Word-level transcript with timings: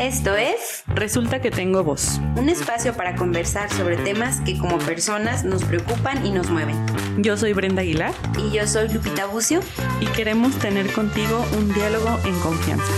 Esto 0.00 0.34
es 0.36 0.82
Resulta 0.88 1.40
que 1.40 1.50
tengo 1.50 1.84
voz. 1.84 2.18
un 2.36 2.48
espacio 2.48 2.94
para 2.94 3.14
conversar 3.14 3.70
sobre 3.70 3.96
temas 3.96 4.40
que 4.40 4.58
como 4.58 4.78
personas 4.78 5.44
nos 5.44 5.64
preocupan 5.64 6.26
y 6.26 6.30
nos 6.30 6.50
mueven. 6.50 6.76
Yo 7.18 7.36
soy 7.36 7.52
Brenda 7.52 7.82
Aguilar 7.82 8.12
Y 8.38 8.50
yo 8.54 8.66
soy 8.66 8.88
Lupita 8.88 9.26
Bucio. 9.26 9.60
y 10.00 10.06
queremos 10.06 10.58
tener 10.58 10.92
contigo 10.92 11.44
un 11.56 11.72
diálogo 11.72 12.18
en 12.24 12.38
confianza. 12.40 12.92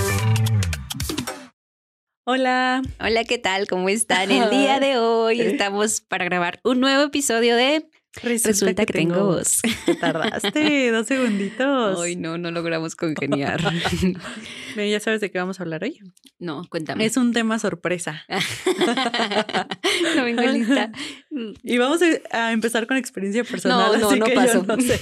Hola. 2.24 2.82
Hola, 2.98 3.24
¿qué 3.24 3.38
tal? 3.38 3.68
¿Cómo 3.68 3.88
están? 3.88 4.30
El 4.30 4.50
día 4.50 4.80
de 4.80 4.98
hoy 4.98 5.40
estamos 5.40 6.00
para 6.00 6.24
grabar 6.24 6.60
un 6.64 6.80
nuevo 6.80 7.02
episodio 7.02 7.56
de 7.56 7.88
Resulta, 8.22 8.86
que, 8.86 8.92
tengo 8.92 9.24
voz. 9.24 9.62
Te 9.86 9.94
tardaste 9.94 10.90
dos 10.92 11.06
segunditos. 11.06 11.98
Hoy 11.98 12.16
no, 12.16 12.38
no 12.38 12.50
logramos 12.50 12.96
congeniar. 12.96 13.60
Bien, 14.76 14.90
¿Ya 14.90 15.00
sabes 15.00 15.20
de 15.20 15.30
qué 15.30 15.38
vamos 15.38 15.60
a 15.60 15.62
hablar 15.62 15.84
hoy? 15.84 15.98
no, 16.38 16.62
cuéntame. 16.68 17.04
Es 17.04 17.16
un 17.16 17.32
tema 17.32 17.58
sorpresa. 17.58 18.24
no 20.16 20.24
vengo 20.24 20.42
lista. 20.42 20.92
Y 21.62 21.78
vamos 21.78 22.00
a 22.30 22.52
empezar 22.52 22.86
con 22.86 22.96
experiencia 22.96 23.44
personal. 23.44 23.92
No, 23.92 23.98
no, 23.98 24.08
así 24.08 24.18
no 24.18 24.26
que 24.26 24.32
paso. 24.32 24.64
no 24.64 24.80
sé. 24.80 25.00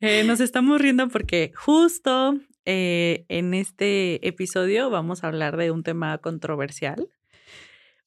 Eh, 0.00 0.24
nos 0.24 0.40
estamos 0.40 0.80
riendo 0.80 1.08
porque 1.08 1.52
justo 1.54 2.38
eh, 2.66 3.24
en 3.28 3.54
este 3.54 4.26
episodio 4.26 4.90
vamos 4.90 5.24
a 5.24 5.28
hablar 5.28 5.56
de 5.56 5.70
un 5.70 5.82
tema 5.82 6.18
controversial, 6.18 7.08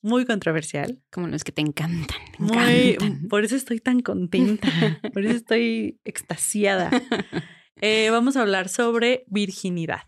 muy 0.01 0.25
controversial. 0.25 0.99
Como 1.11 1.27
los 1.27 1.43
que 1.43 1.51
te 1.51 1.61
encantan. 1.61 2.17
te 2.37 2.43
Muy, 2.43 2.91
encantan. 2.91 3.27
por 3.27 3.43
eso 3.43 3.55
estoy 3.55 3.79
tan 3.79 3.99
contenta, 4.01 4.67
por 5.13 5.25
eso 5.25 5.35
estoy 5.35 5.99
extasiada. 6.05 6.89
Eh, 7.79 8.09
vamos 8.09 8.35
a 8.35 8.41
hablar 8.41 8.69
sobre 8.69 9.23
virginidad 9.27 9.99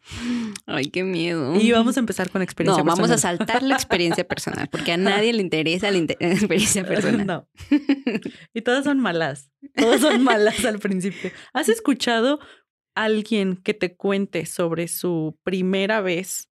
Ay, 0.66 0.86
qué 0.86 1.04
miedo. 1.04 1.54
y 1.56 1.72
vamos 1.72 1.98
a 1.98 2.00
empezar 2.00 2.32
con 2.32 2.42
experiencia 2.42 2.82
No, 2.84 2.88
vamos 2.88 3.12
a 3.12 3.14
personal. 3.14 3.38
saltar 3.38 3.62
la 3.62 3.76
experiencia 3.76 4.28
personal, 4.28 4.68
porque 4.72 4.92
a 4.94 4.98
nadie 4.98 5.34
le 5.34 5.42
interesa 5.44 5.92
la 5.92 6.00
la 6.00 6.32
experiencia 6.34 6.84
personal. 6.84 7.28
No. 7.28 7.48
Y 8.56 8.62
todas 8.62 8.86
son 8.86 9.00
malas. 9.00 9.52
Todas 9.76 10.02
son 10.02 10.24
malas 10.24 10.66
al 10.66 10.80
principio. 10.80 11.30
¿Has 11.54 11.70
escuchado 11.70 12.40
a 12.96 13.04
alguien 13.04 13.56
que 13.58 13.76
te 13.76 13.96
cuente 13.96 14.48
sobre 14.48 14.88
su 14.88 15.38
primera 15.44 16.02
vez 16.02 16.49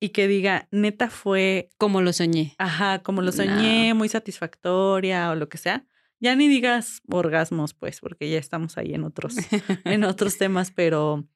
y 0.00 0.10
que 0.10 0.28
diga, 0.28 0.68
neta 0.70 1.08
fue, 1.10 1.70
Como 1.78 2.00
lo 2.02 2.12
soñé. 2.12 2.54
ajá, 2.58 3.02
como 3.02 3.22
lo 3.22 3.32
soñé, 3.32 3.94
muy 3.94 4.08
satisfactoria 4.08 5.30
o 5.30 5.34
lo 5.34 5.48
que 5.48 5.58
sea? 5.58 5.86
Ya 6.20 6.34
ni 6.34 6.48
digas 6.48 7.02
orgasmos, 7.08 7.74
pues, 7.74 8.00
porque 8.00 8.30
ya 8.30 8.38
estamos 8.38 8.78
ahí 8.78 8.94
en 8.94 9.04
otros, 9.04 9.36
en 9.84 10.04
otros 10.04 10.38
temas, 10.38 10.70
pero 10.70 11.26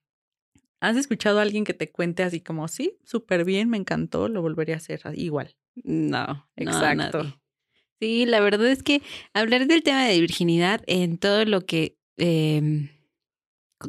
¿has 0.81 0.97
escuchado 0.97 1.38
a 1.38 1.42
alguien 1.42 1.64
que 1.64 1.75
te 1.75 1.91
cuente 1.91 2.22
así 2.22 2.41
como, 2.41 2.66
sí, 2.69 2.98
súper 3.05 3.44
bien, 3.44 3.69
me 3.69 3.77
encantó, 3.77 4.28
lo 4.28 4.42
volvería 4.42 4.75
a 4.77 4.78
hacer 4.78 5.00
igual? 5.14 5.56
No, 5.84 6.48
Exacto. 6.56 7.34
Sí, 8.00 8.25
la 8.25 8.41
verdad 8.41 8.66
es 8.69 8.83
que 8.83 9.03
hablar 9.34 9.66
del 9.66 9.83
tema 9.83 10.06
de 10.06 10.19
virginidad 10.20 10.83
en 10.86 11.19
todo 11.19 11.44
lo 11.44 11.61
que 11.66 11.98
eh, 12.16 12.88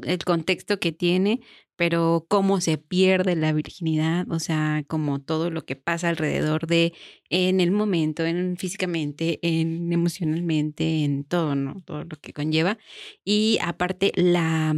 el 0.03 0.23
contexto 0.23 0.80
que 0.80 0.92
tiene, 0.92 1.42
pero 1.75 2.25
cómo 2.30 2.61
se 2.61 2.78
pierde 2.78 3.36
la 3.36 3.53
virginidad, 3.53 4.30
o 4.31 4.39
sea, 4.39 4.83
como 4.88 5.20
todo 5.20 5.50
lo 5.50 5.66
que 5.66 5.75
pasa 5.75 6.09
alrededor 6.09 6.67
de 6.67 6.94
en 7.30 7.59
el 7.59 7.72
momento, 7.72 8.25
en 8.25 8.58
físicamente, 8.58 9.39
en 9.42 9.92
emocionalmente, 9.92 11.03
en 11.03 11.23
todo, 11.23 11.56
¿no? 11.56 11.81
Todo 11.86 12.03
lo 12.03 12.17
que 12.22 12.33
conlleva. 12.33 12.78
Y 13.23 13.58
aparte 13.61 14.11
la, 14.16 14.75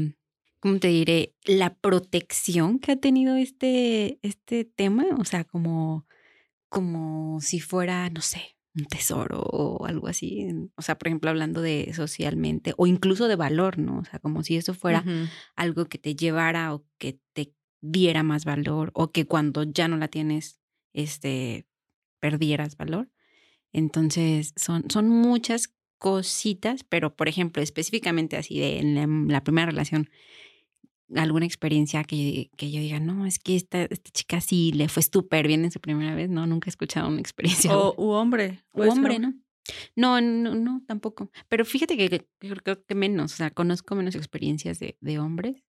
¿cómo 0.59 0.79
te 0.79 0.87
diré? 0.87 1.35
La 1.45 1.75
protección 1.75 2.79
que 2.79 2.93
ha 2.93 2.95
tenido 2.95 3.35
este, 3.35 4.19
este 4.21 4.65
tema, 4.65 5.05
o 5.19 5.25
sea, 5.25 5.43
como, 5.43 6.07
como 6.69 7.41
si 7.41 7.59
fuera, 7.59 8.09
no 8.09 8.21
sé, 8.21 8.52
un 8.75 8.85
tesoro 8.85 9.39
o 9.41 9.85
algo 9.85 10.07
así. 10.07 10.47
O 10.75 10.81
sea, 10.81 10.97
por 10.97 11.07
ejemplo, 11.07 11.29
hablando 11.29 11.61
de 11.61 11.91
socialmente 11.93 12.73
o 12.77 12.87
incluso 12.87 13.27
de 13.27 13.35
valor, 13.35 13.77
¿no? 13.77 13.99
O 13.99 14.05
sea, 14.05 14.19
como 14.19 14.43
si 14.43 14.55
eso 14.55 14.73
fuera 14.73 15.03
algo 15.55 15.85
que 15.85 15.97
te 15.97 16.15
llevara 16.15 16.73
o 16.73 16.85
que 16.97 17.19
te 17.33 17.53
diera 17.81 18.23
más 18.23 18.45
valor 18.45 18.91
o 18.95 19.11
que 19.11 19.25
cuando 19.25 19.63
ya 19.63 19.87
no 19.87 19.97
la 19.97 20.07
tienes, 20.07 20.59
este, 20.93 21.67
perdieras 22.19 22.77
valor. 22.77 23.09
Entonces, 23.71 24.53
son, 24.55 24.89
son 24.89 25.09
muchas 25.09 25.73
cositas, 25.97 26.83
pero 26.83 27.15
por 27.15 27.27
ejemplo, 27.27 27.61
específicamente 27.61 28.37
así 28.37 28.59
de 28.59 28.79
en 28.79 28.95
la, 28.95 29.03
en 29.03 29.27
la 29.27 29.43
primera 29.43 29.67
relación, 29.67 30.09
alguna 31.15 31.45
experiencia 31.45 32.03
que, 32.03 32.49
que 32.57 32.71
yo 32.71 32.79
diga, 32.79 32.99
no, 32.99 33.25
es 33.25 33.39
que 33.39 33.55
esta, 33.55 33.83
esta 33.83 34.11
chica 34.11 34.41
sí 34.41 34.71
le 34.73 34.87
fue 34.87 35.03
súper 35.03 35.47
bien 35.47 35.63
en 35.65 35.71
su 35.71 35.79
primera 35.79 36.15
vez, 36.15 36.29
no, 36.29 36.47
nunca 36.47 36.67
he 36.67 36.71
escuchado 36.71 37.07
una 37.07 37.19
experiencia. 37.19 37.77
O 37.77 37.93
u 37.97 38.11
hombre. 38.11 38.63
Ser 38.75 38.89
hombre, 38.89 39.19
¿no? 39.19 39.33
No, 39.95 40.19
no, 40.19 40.55
no, 40.55 40.83
tampoco. 40.87 41.31
Pero 41.47 41.65
fíjate 41.65 41.97
que 41.97 42.27
creo 42.39 42.85
que 42.85 42.95
menos, 42.95 43.33
o 43.33 43.35
sea, 43.35 43.51
conozco 43.51 43.95
menos 43.95 44.15
experiencias 44.15 44.79
de, 44.79 44.97
de 44.99 45.19
hombres. 45.19 45.63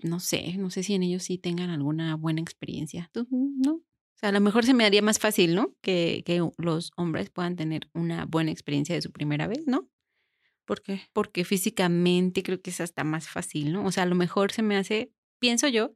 No 0.00 0.20
sé, 0.20 0.56
no 0.58 0.70
sé 0.70 0.82
si 0.82 0.94
en 0.94 1.02
ellos 1.02 1.24
sí 1.24 1.38
tengan 1.38 1.70
alguna 1.70 2.14
buena 2.14 2.40
experiencia. 2.40 3.10
¿Tú, 3.12 3.26
no? 3.30 3.72
O 3.72 4.20
sea, 4.20 4.28
a 4.28 4.32
lo 4.32 4.40
mejor 4.40 4.64
se 4.64 4.74
me 4.74 4.84
haría 4.84 5.02
más 5.02 5.18
fácil, 5.18 5.54
¿no? 5.54 5.74
Que, 5.80 6.22
que 6.24 6.46
los 6.56 6.92
hombres 6.96 7.30
puedan 7.30 7.56
tener 7.56 7.88
una 7.94 8.26
buena 8.26 8.50
experiencia 8.50 8.94
de 8.94 9.02
su 9.02 9.12
primera 9.12 9.46
vez, 9.46 9.66
¿no? 9.66 9.88
¿Por 10.68 10.82
qué? 10.82 11.00
Porque 11.14 11.46
físicamente 11.46 12.42
creo 12.42 12.60
que 12.60 12.68
es 12.68 12.82
hasta 12.82 13.02
más 13.02 13.26
fácil, 13.26 13.72
¿no? 13.72 13.86
O 13.86 13.90
sea, 13.90 14.02
a 14.02 14.06
lo 14.06 14.14
mejor 14.14 14.52
se 14.52 14.60
me 14.60 14.76
hace, 14.76 15.14
pienso 15.38 15.66
yo, 15.66 15.94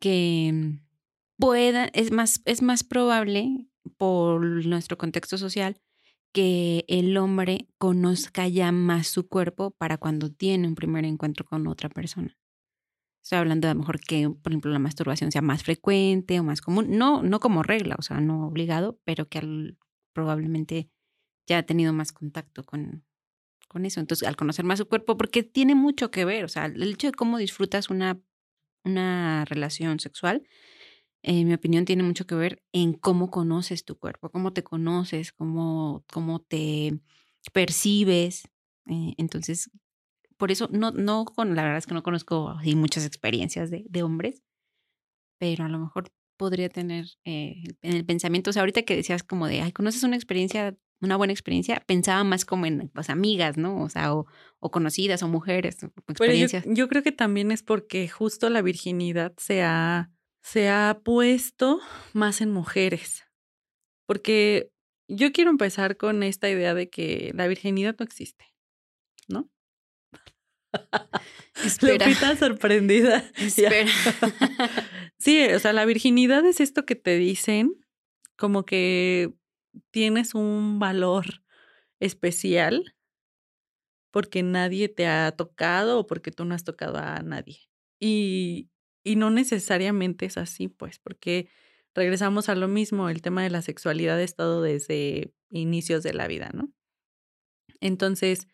que 0.00 0.50
mm, 0.52 0.86
pueda, 1.38 1.86
es 1.94 2.12
más, 2.12 2.42
es 2.44 2.60
más 2.60 2.84
probable 2.84 3.70
por 3.96 4.66
nuestro 4.66 4.98
contexto 4.98 5.38
social 5.38 5.80
que 6.30 6.84
el 6.88 7.16
hombre 7.16 7.68
conozca 7.78 8.46
ya 8.48 8.70
más 8.70 9.06
su 9.06 9.28
cuerpo 9.28 9.70
para 9.70 9.96
cuando 9.96 10.30
tiene 10.30 10.68
un 10.68 10.74
primer 10.74 11.06
encuentro 11.06 11.46
con 11.46 11.66
otra 11.66 11.88
persona. 11.88 12.36
Estoy 13.22 13.38
hablando 13.38 13.66
de 13.66 13.70
a 13.70 13.74
lo 13.74 13.80
mejor 13.80 13.98
que, 13.98 14.28
por 14.28 14.52
ejemplo, 14.52 14.70
la 14.70 14.78
masturbación 14.78 15.32
sea 15.32 15.40
más 15.40 15.62
frecuente 15.62 16.38
o 16.38 16.44
más 16.44 16.60
común. 16.60 16.98
No, 16.98 17.22
no 17.22 17.40
como 17.40 17.62
regla, 17.62 17.96
o 17.98 18.02
sea, 18.02 18.20
no 18.20 18.46
obligado, 18.46 19.00
pero 19.04 19.30
que 19.30 19.74
probablemente 20.12 20.90
ya 21.46 21.56
ha 21.56 21.62
tenido 21.62 21.94
más 21.94 22.12
contacto 22.12 22.62
con, 22.62 23.06
con 23.72 23.86
eso. 23.86 24.00
Entonces, 24.00 24.28
al 24.28 24.36
conocer 24.36 24.64
más 24.64 24.78
su 24.78 24.86
cuerpo, 24.86 25.16
porque 25.16 25.42
tiene 25.42 25.74
mucho 25.74 26.10
que 26.10 26.24
ver, 26.24 26.44
o 26.44 26.48
sea, 26.48 26.66
el 26.66 26.92
hecho 26.92 27.08
de 27.08 27.12
cómo 27.12 27.38
disfrutas 27.38 27.90
una, 27.90 28.20
una 28.84 29.44
relación 29.46 29.98
sexual, 30.00 30.42
en 31.22 31.46
mi 31.46 31.54
opinión, 31.54 31.84
tiene 31.84 32.02
mucho 32.02 32.26
que 32.26 32.34
ver 32.34 32.62
en 32.72 32.94
cómo 32.94 33.30
conoces 33.30 33.84
tu 33.84 33.96
cuerpo, 33.96 34.30
cómo 34.30 34.52
te 34.52 34.64
conoces, 34.64 35.32
cómo, 35.32 36.04
cómo 36.12 36.40
te 36.40 37.00
percibes. 37.52 38.44
Eh, 38.86 39.14
entonces, 39.18 39.70
por 40.36 40.50
eso, 40.50 40.68
no, 40.72 40.90
no 40.90 41.24
con, 41.24 41.54
la 41.54 41.62
verdad 41.62 41.78
es 41.78 41.86
que 41.86 41.94
no 41.94 42.02
conozco 42.02 42.50
así 42.50 42.74
muchas 42.74 43.06
experiencias 43.06 43.70
de, 43.70 43.84
de 43.88 44.02
hombres, 44.02 44.42
pero 45.38 45.64
a 45.64 45.68
lo 45.68 45.78
mejor 45.78 46.12
podría 46.36 46.68
tener 46.68 47.06
eh, 47.24 47.62
en 47.82 47.96
el 47.96 48.04
pensamiento, 48.04 48.50
o 48.50 48.52
sea, 48.52 48.62
ahorita 48.62 48.82
que 48.82 48.96
decías 48.96 49.22
como 49.22 49.46
de, 49.46 49.60
ay, 49.60 49.70
conoces 49.72 50.02
una 50.02 50.16
experiencia, 50.16 50.76
una 51.02 51.16
buena 51.16 51.32
experiencia, 51.32 51.82
pensaba 51.86 52.24
más 52.24 52.44
como 52.44 52.66
en 52.66 52.88
pues, 52.88 53.10
amigas, 53.10 53.56
¿no? 53.56 53.82
O 53.82 53.88
sea, 53.88 54.14
o, 54.14 54.26
o 54.60 54.70
conocidas 54.70 55.22
o 55.22 55.28
mujeres, 55.28 55.76
Pero 55.80 55.92
yo, 55.94 56.12
experiencias. 56.12 56.64
yo 56.66 56.88
creo 56.88 57.02
que 57.02 57.12
también 57.12 57.50
es 57.50 57.62
porque 57.62 58.08
justo 58.08 58.48
la 58.48 58.62
virginidad 58.62 59.34
se 59.36 59.62
ha, 59.62 60.10
se 60.42 60.70
ha 60.70 61.00
puesto 61.04 61.80
más 62.12 62.40
en 62.40 62.50
mujeres. 62.50 63.24
Porque 64.06 64.70
yo 65.08 65.32
quiero 65.32 65.50
empezar 65.50 65.96
con 65.96 66.22
esta 66.22 66.48
idea 66.48 66.74
de 66.74 66.88
que 66.88 67.32
la 67.34 67.46
virginidad 67.48 67.96
no 67.98 68.04
existe, 68.04 68.46
¿no? 69.28 69.50
Espera, 71.64 72.06
Lupita 72.06 72.36
sorprendida. 72.36 73.30
Espera. 73.36 73.90
Sí, 75.18 75.40
o 75.52 75.58
sea, 75.60 75.72
la 75.72 75.84
virginidad 75.84 76.44
es 76.46 76.58
esto 76.58 76.84
que 76.84 76.96
te 76.96 77.16
dicen 77.16 77.74
como 78.36 78.64
que 78.64 79.32
tienes 79.90 80.34
un 80.34 80.78
valor 80.78 81.42
especial 82.00 82.94
porque 84.10 84.42
nadie 84.42 84.88
te 84.88 85.06
ha 85.06 85.32
tocado 85.32 86.00
o 86.00 86.06
porque 86.06 86.30
tú 86.30 86.44
no 86.44 86.54
has 86.54 86.64
tocado 86.64 86.98
a 86.98 87.20
nadie. 87.22 87.60
Y, 87.98 88.68
y 89.04 89.16
no 89.16 89.30
necesariamente 89.30 90.26
es 90.26 90.36
así, 90.36 90.68
pues, 90.68 90.98
porque 90.98 91.48
regresamos 91.94 92.48
a 92.48 92.54
lo 92.54 92.68
mismo, 92.68 93.08
el 93.08 93.22
tema 93.22 93.42
de 93.42 93.50
la 93.50 93.62
sexualidad 93.62 94.18
ha 94.18 94.22
estado 94.22 94.62
desde 94.62 95.32
inicios 95.50 96.02
de 96.02 96.14
la 96.14 96.26
vida, 96.26 96.50
¿no? 96.52 96.72
Entonces, 97.80 98.46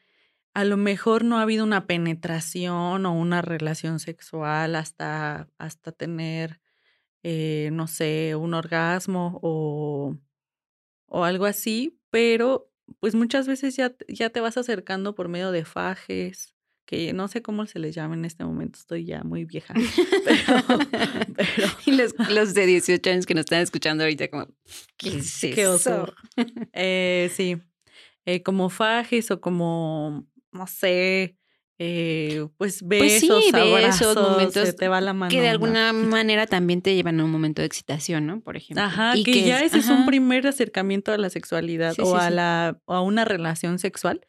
a 0.54 0.64
lo 0.64 0.76
mejor 0.76 1.24
no 1.24 1.38
ha 1.38 1.42
habido 1.42 1.64
una 1.64 1.86
penetración 1.86 3.06
o 3.06 3.12
una 3.12 3.42
relación 3.42 4.00
sexual 4.00 4.74
hasta, 4.74 5.48
hasta 5.58 5.92
tener, 5.92 6.60
eh, 7.22 7.70
no 7.72 7.86
sé, 7.86 8.36
un 8.36 8.54
orgasmo 8.54 9.38
o, 9.42 10.16
o 11.08 11.24
algo 11.24 11.46
así, 11.46 11.98
pero 12.10 12.70
pues 13.00 13.14
muchas 13.14 13.46
veces 13.46 13.76
ya, 13.76 13.94
ya 14.08 14.30
te 14.30 14.40
vas 14.40 14.56
acercando 14.56 15.14
por 15.14 15.28
medio 15.28 15.50
de 15.50 15.64
fajes, 15.64 16.54
que 16.86 17.12
no 17.12 17.28
sé 17.28 17.42
cómo 17.42 17.66
se 17.66 17.78
les 17.78 17.94
llama 17.94 18.14
en 18.14 18.24
este 18.24 18.44
momento, 18.44 18.78
estoy 18.78 19.04
ya 19.04 19.22
muy 19.22 19.44
vieja. 19.44 19.74
Pero, 21.36 21.68
y 21.84 21.92
los, 21.92 22.14
de 22.54 22.66
18 22.66 23.10
años 23.10 23.26
que 23.26 23.34
nos 23.34 23.42
están 23.42 23.60
escuchando 23.60 24.04
ahorita, 24.04 24.28
como, 24.28 24.48
¿qué 24.96 25.18
es 25.18 25.44
eso? 25.44 26.14
Eh, 26.72 27.30
sí, 27.34 27.58
eh, 28.24 28.42
como 28.42 28.70
fajes 28.70 29.30
o 29.30 29.40
como, 29.40 30.26
no 30.50 30.66
sé, 30.66 31.36
eh, 31.80 32.48
pues, 32.56 32.82
pues 32.82 33.22
besos, 33.22 33.44
sí, 33.44 33.50
abrazos, 33.54 34.16
momentos 34.16 34.74
te 34.74 34.88
va 34.88 35.00
la 35.00 35.12
mano. 35.12 35.30
Que 35.30 35.40
de 35.40 35.48
alguna 35.48 35.92
manera 35.92 36.46
también 36.48 36.82
te 36.82 36.96
llevan 36.96 37.20
a 37.20 37.24
un 37.24 37.30
momento 37.30 37.62
de 37.62 37.66
excitación, 37.66 38.26
¿no? 38.26 38.40
Por 38.40 38.56
ejemplo. 38.56 38.82
Ajá, 38.84 39.16
y 39.16 39.22
que, 39.22 39.44
ya 39.44 39.60
ese 39.60 39.78
es 39.78 39.88
un 39.88 40.04
primer 40.04 40.46
acercamiento 40.48 41.12
a 41.12 41.18
la 41.18 41.30
sexualidad 41.30 41.94
o 42.00 42.16
a, 42.16 42.30
La, 42.30 42.80
a 42.86 43.00
una 43.00 43.24
relación 43.24 43.78
sexual. 43.78 44.26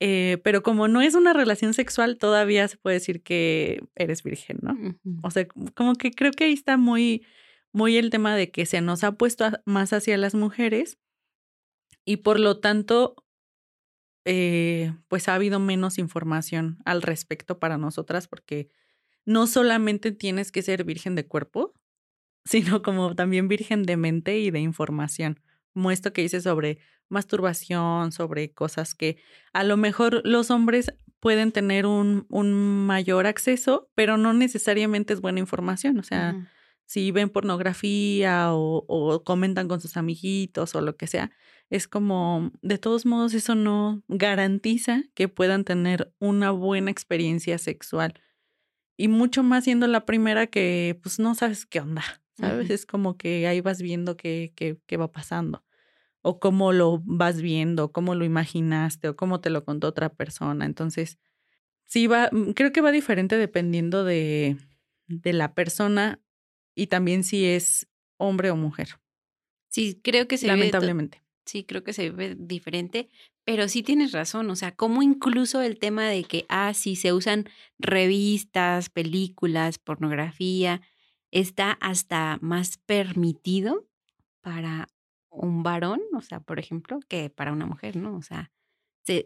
Eh, 0.00 0.38
pero 0.42 0.62
como 0.62 0.88
no 0.88 1.02
es 1.02 1.14
una 1.14 1.34
relación 1.34 1.74
sexual, 1.74 2.16
todavía 2.18 2.66
se 2.66 2.78
puede 2.78 2.94
decir 2.94 3.22
que 3.22 3.82
eres 3.94 4.22
virgen, 4.22 4.58
¿no? 4.62 4.76
O 5.22 5.30
sea, 5.30 5.46
como 5.74 5.94
que 5.94 6.10
creo 6.12 6.32
que 6.32 6.44
ahí 6.44 6.52
está 6.52 6.78
muy, 6.78 7.26
muy 7.72 7.96
el 7.98 8.08
tema 8.10 8.34
de 8.36 8.50
que 8.50 8.64
se 8.64 8.80
nos 8.80 9.04
ha 9.04 9.12
puesto 9.12 9.50
más 9.66 9.92
hacia 9.92 10.16
las 10.16 10.34
mujeres 10.34 10.98
y 12.04 12.18
por 12.18 12.40
lo 12.40 12.58
tanto 12.58 13.23
eh, 14.24 14.92
pues 15.08 15.28
ha 15.28 15.34
habido 15.34 15.60
menos 15.60 15.98
información 15.98 16.78
al 16.84 17.02
respecto 17.02 17.58
para 17.58 17.78
nosotras 17.78 18.26
porque 18.28 18.68
no 19.24 19.46
solamente 19.46 20.12
tienes 20.12 20.52
que 20.52 20.62
ser 20.62 20.84
virgen 20.84 21.14
de 21.14 21.26
cuerpo, 21.26 21.74
sino 22.44 22.82
como 22.82 23.14
también 23.14 23.48
virgen 23.48 23.84
de 23.84 23.96
mente 23.96 24.38
y 24.38 24.50
de 24.50 24.60
información. 24.60 25.40
Como 25.72 25.90
esto 25.90 26.12
que 26.12 26.22
dice 26.22 26.40
sobre 26.40 26.78
masturbación, 27.08 28.12
sobre 28.12 28.52
cosas 28.52 28.94
que 28.94 29.18
a 29.52 29.64
lo 29.64 29.76
mejor 29.76 30.22
los 30.24 30.50
hombres 30.50 30.94
pueden 31.20 31.52
tener 31.52 31.86
un, 31.86 32.26
un 32.28 32.52
mayor 32.86 33.26
acceso, 33.26 33.88
pero 33.94 34.16
no 34.16 34.34
necesariamente 34.34 35.14
es 35.14 35.20
buena 35.20 35.40
información. 35.40 35.98
O 35.98 36.02
sea, 36.02 36.50
si 36.86 37.10
ven 37.10 37.30
pornografía 37.30 38.52
o, 38.52 38.84
o, 38.86 39.24
comentan 39.24 39.68
con 39.68 39.80
sus 39.80 39.96
amiguitos 39.96 40.74
o 40.74 40.80
lo 40.80 40.96
que 40.96 41.06
sea, 41.06 41.30
es 41.70 41.88
como, 41.88 42.52
de 42.62 42.78
todos 42.78 43.06
modos, 43.06 43.34
eso 43.34 43.54
no 43.54 44.02
garantiza 44.08 45.02
que 45.14 45.28
puedan 45.28 45.64
tener 45.64 46.12
una 46.18 46.50
buena 46.50 46.90
experiencia 46.90 47.58
sexual. 47.58 48.14
Y 48.96 49.08
mucho 49.08 49.42
más 49.42 49.64
siendo 49.64 49.86
la 49.86 50.06
primera 50.06 50.46
que, 50.46 50.98
pues, 51.02 51.18
no 51.18 51.34
sabes 51.34 51.66
qué 51.66 51.80
onda, 51.80 52.04
¿sabes? 52.38 52.70
Es 52.70 52.86
como 52.86 53.16
que 53.16 53.46
ahí 53.46 53.60
vas 53.60 53.80
viendo 53.80 54.16
qué, 54.16 54.52
qué, 54.56 54.78
qué 54.86 54.96
va 54.96 55.10
pasando. 55.10 55.64
O 56.22 56.40
cómo 56.40 56.72
lo 56.72 57.02
vas 57.04 57.42
viendo, 57.42 57.92
cómo 57.92 58.14
lo 58.14 58.24
imaginaste, 58.24 59.08
o 59.08 59.16
cómo 59.16 59.40
te 59.40 59.50
lo 59.50 59.64
contó 59.64 59.88
otra 59.88 60.10
persona. 60.10 60.64
Entonces, 60.64 61.18
sí 61.84 62.06
va, 62.06 62.28
mm, 62.32 62.52
creo 62.52 62.72
que 62.72 62.80
va 62.80 62.92
diferente 62.92 63.36
dependiendo 63.36 64.04
de, 64.04 64.58
de 65.06 65.32
la 65.32 65.54
persona 65.54 66.20
y 66.74 66.88
también 66.88 67.24
si 67.24 67.44
es 67.46 67.88
hombre 68.16 68.50
o 68.50 68.56
mujer. 68.56 69.00
Sí, 69.68 70.00
creo 70.02 70.28
que 70.28 70.38
se 70.38 70.46
Lamentablemente 70.46 71.24
sí 71.44 71.64
creo 71.64 71.84
que 71.84 71.92
se 71.92 72.10
ve 72.10 72.34
diferente, 72.38 73.08
pero 73.44 73.68
sí 73.68 73.82
tienes 73.82 74.12
razón, 74.12 74.50
o 74.50 74.56
sea, 74.56 74.74
como 74.74 75.02
incluso 75.02 75.60
el 75.60 75.78
tema 75.78 76.08
de 76.08 76.24
que, 76.24 76.46
ah, 76.48 76.72
sí, 76.74 76.96
se 76.96 77.12
usan 77.12 77.48
revistas, 77.78 78.90
películas, 78.90 79.78
pornografía, 79.78 80.80
está 81.30 81.72
hasta 81.72 82.38
más 82.40 82.78
permitido 82.78 83.86
para 84.40 84.88
un 85.30 85.62
varón, 85.62 86.00
o 86.16 86.20
sea, 86.22 86.40
por 86.40 86.58
ejemplo, 86.58 87.00
que 87.08 87.28
para 87.30 87.52
una 87.52 87.66
mujer, 87.66 87.96
¿no? 87.96 88.16
O 88.16 88.22
sea, 88.22 88.50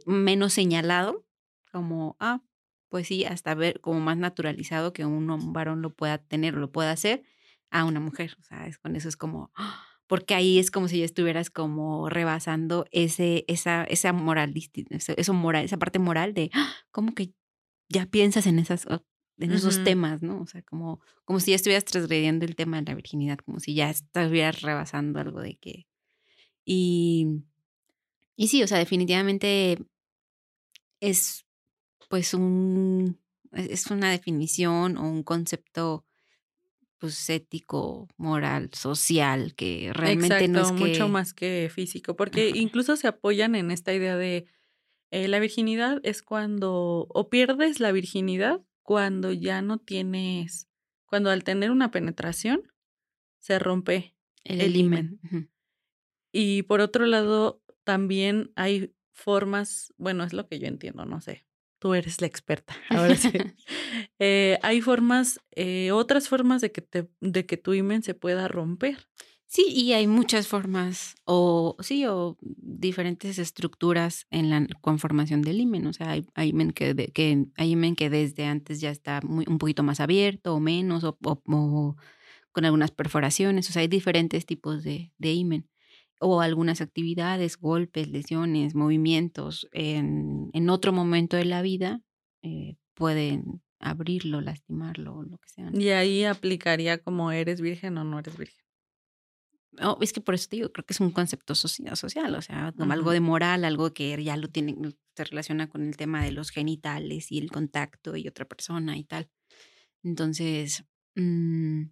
menos 0.06 0.52
señalado 0.52 1.24
como, 1.70 2.16
ah, 2.18 2.42
pues 2.88 3.06
sí, 3.08 3.24
hasta 3.24 3.54
ver 3.54 3.80
como 3.80 4.00
más 4.00 4.16
naturalizado 4.16 4.92
que 4.92 5.04
un, 5.04 5.52
varón 5.52 5.82
lo 5.82 5.90
pueda 5.90 6.18
tener 6.18 6.56
o 6.56 6.58
lo 6.58 6.72
pueda 6.72 6.90
hacer 6.90 7.22
a 7.70 7.84
una 7.84 8.00
mujer, 8.00 8.36
o 8.38 8.42
sea, 8.42 8.66
es, 8.66 8.78
con 8.78 8.96
eso 8.96 9.08
es 9.08 9.16
como... 9.16 9.52
porque 10.06 10.34
ahí 10.34 10.58
es 10.58 10.70
como 10.70 10.88
si 10.88 11.00
ya 11.00 11.04
estuvieras 11.04 11.50
como 11.50 12.08
rebasando 12.08 12.86
ese, 12.90 13.44
esa, 13.46 13.84
esa 13.84 14.12
moral, 14.12 14.54
eso 14.54 15.34
moral, 15.34 15.64
esa 15.64 15.76
parte 15.76 15.98
moral 15.98 16.32
de 16.32 16.50
como 16.90 17.14
que 17.14 17.32
ya 17.88 18.06
piensas 18.06 18.46
en 18.46 18.58
esas 18.58 18.86
en 19.40 19.52
esos 19.52 19.84
temas, 19.84 20.20
¿no? 20.22 20.40
O 20.40 20.46
sea, 20.46 20.62
como, 20.62 21.00
como 21.24 21.38
si 21.40 21.52
ya 21.52 21.56
estuvieras 21.56 21.84
transgrediendo 21.84 22.44
el 22.44 22.56
tema 22.56 22.78
de 22.78 22.90
la 22.90 22.94
virginidad, 22.94 23.38
como 23.38 23.60
si 23.60 23.74
ya 23.74 23.88
estuvieras 23.88 24.62
rebasando 24.62 25.20
algo 25.20 25.40
de 25.40 25.56
que. 25.56 25.86
Y, 26.64 27.44
y 28.36 28.48
sí, 28.48 28.62
o 28.62 28.66
sea, 28.66 28.78
definitivamente 28.78 29.78
es 31.00 31.46
pues 32.08 32.34
un 32.34 33.20
es 33.52 33.86
una 33.86 34.10
definición 34.10 34.96
o 34.96 35.08
un 35.08 35.22
concepto 35.22 36.04
pues 36.98 37.30
ético, 37.30 38.08
moral, 38.16 38.70
social, 38.72 39.54
que 39.54 39.90
realmente 39.92 40.48
no 40.48 40.62
es 40.62 40.72
mucho 40.72 41.08
más 41.08 41.32
que 41.32 41.70
físico, 41.72 42.16
porque 42.16 42.50
incluso 42.54 42.96
se 42.96 43.08
apoyan 43.08 43.54
en 43.54 43.70
esta 43.70 43.94
idea 43.94 44.16
de 44.16 44.46
eh, 45.10 45.28
la 45.28 45.38
virginidad 45.38 46.00
es 46.02 46.22
cuando 46.22 47.06
o 47.08 47.30
pierdes 47.30 47.80
la 47.80 47.92
virginidad 47.92 48.60
cuando 48.82 49.32
ya 49.32 49.62
no 49.62 49.78
tienes, 49.78 50.68
cuando 51.06 51.30
al 51.30 51.44
tener 51.44 51.70
una 51.70 51.90
penetración 51.90 52.62
se 53.38 53.58
rompe 53.58 54.16
el, 54.44 54.60
el 54.60 54.76
himen. 54.76 55.20
Y 56.32 56.62
por 56.64 56.80
otro 56.80 57.06
lado, 57.06 57.62
también 57.84 58.52
hay 58.54 58.94
formas, 59.12 59.94
bueno, 59.96 60.24
es 60.24 60.32
lo 60.32 60.46
que 60.46 60.58
yo 60.58 60.66
entiendo, 60.66 61.04
no 61.04 61.20
sé, 61.20 61.47
tú 61.78 61.94
eres 61.94 62.20
la 62.20 62.26
experta. 62.26 62.76
Ahora 62.90 63.16
sí. 63.16 63.30
Eh, 64.20 64.58
hay 64.62 64.80
formas, 64.80 65.40
eh, 65.52 65.92
otras 65.92 66.28
formas 66.28 66.60
de 66.60 66.72
que, 66.72 66.80
te, 66.80 67.08
de 67.20 67.46
que 67.46 67.56
tu 67.56 67.72
imen 67.72 68.02
se 68.02 68.14
pueda 68.14 68.48
romper. 68.48 69.08
Sí, 69.46 69.64
y 69.69 69.92
hay 69.92 70.08
muchas 70.08 70.48
formas, 70.48 71.14
o 71.25 71.76
sí, 71.80 72.04
o 72.04 72.36
diferentes 72.40 73.38
estructuras 73.38 74.26
en 74.30 74.50
la 74.50 74.66
conformación 74.80 75.40
del 75.40 75.60
imen. 75.60 75.86
O 75.86 75.92
sea, 75.92 76.10
hay, 76.10 76.26
hay, 76.34 76.48
imen, 76.48 76.72
que, 76.72 76.94
que, 77.14 77.46
hay 77.56 77.70
imen 77.70 77.94
que 77.94 78.10
desde 78.10 78.44
antes 78.44 78.80
ya 78.80 78.90
está 78.90 79.20
muy, 79.22 79.44
un 79.48 79.58
poquito 79.58 79.84
más 79.84 80.00
abierto 80.00 80.54
o 80.54 80.60
menos, 80.60 81.04
o, 81.04 81.16
o, 81.22 81.96
con 82.52 82.64
algunas 82.64 82.90
perforaciones. 82.90 83.70
O 83.70 83.72
sea, 83.72 83.82
hay 83.82 83.88
diferentes 83.88 84.46
tipos 84.46 84.82
de, 84.82 85.12
de 85.16 85.32
imen 85.32 85.69
o 86.20 86.40
algunas 86.40 86.80
actividades, 86.80 87.58
golpes, 87.58 88.08
lesiones, 88.08 88.74
movimientos 88.74 89.68
en, 89.72 90.50
en 90.52 90.70
otro 90.70 90.92
momento 90.92 91.36
de 91.36 91.44
la 91.44 91.62
vida 91.62 92.00
eh, 92.42 92.76
pueden 92.94 93.62
abrirlo, 93.80 94.40
lastimarlo, 94.40 95.22
lo 95.22 95.38
que 95.38 95.48
sea. 95.48 95.70
Y 95.72 95.90
ahí 95.90 96.24
aplicaría 96.24 96.98
como 96.98 97.30
eres 97.30 97.60
virgen 97.60 97.96
o 97.98 98.04
no 98.04 98.18
eres 98.18 98.36
virgen. 98.36 98.64
Oh, 99.80 99.98
es 100.00 100.12
que 100.12 100.20
por 100.20 100.34
eso 100.34 100.48
te 100.48 100.56
digo, 100.56 100.72
creo 100.72 100.84
que 100.84 100.92
es 100.92 101.00
un 101.00 101.12
concepto 101.12 101.54
social, 101.54 102.34
o 102.34 102.42
sea, 102.42 102.72
como 102.76 102.92
algo 102.92 103.12
de 103.12 103.20
moral, 103.20 103.64
algo 103.64 103.92
que 103.92 104.22
ya 104.25 104.37
lo 104.37 104.48
tiene, 104.48 104.76
se 105.14 105.25
relaciona 105.25 105.68
con 105.68 105.87
el 105.87 105.96
tema 105.96 106.25
de 106.25 106.32
los 106.32 106.50
genitales 106.50 107.30
y 107.30 107.38
el 107.38 107.50
contacto 107.50 108.16
y 108.16 108.26
otra 108.26 108.44
persona 108.44 108.96
y 108.96 109.04
tal. 109.04 109.30
Entonces, 110.02 110.84
mmm, 111.14 111.82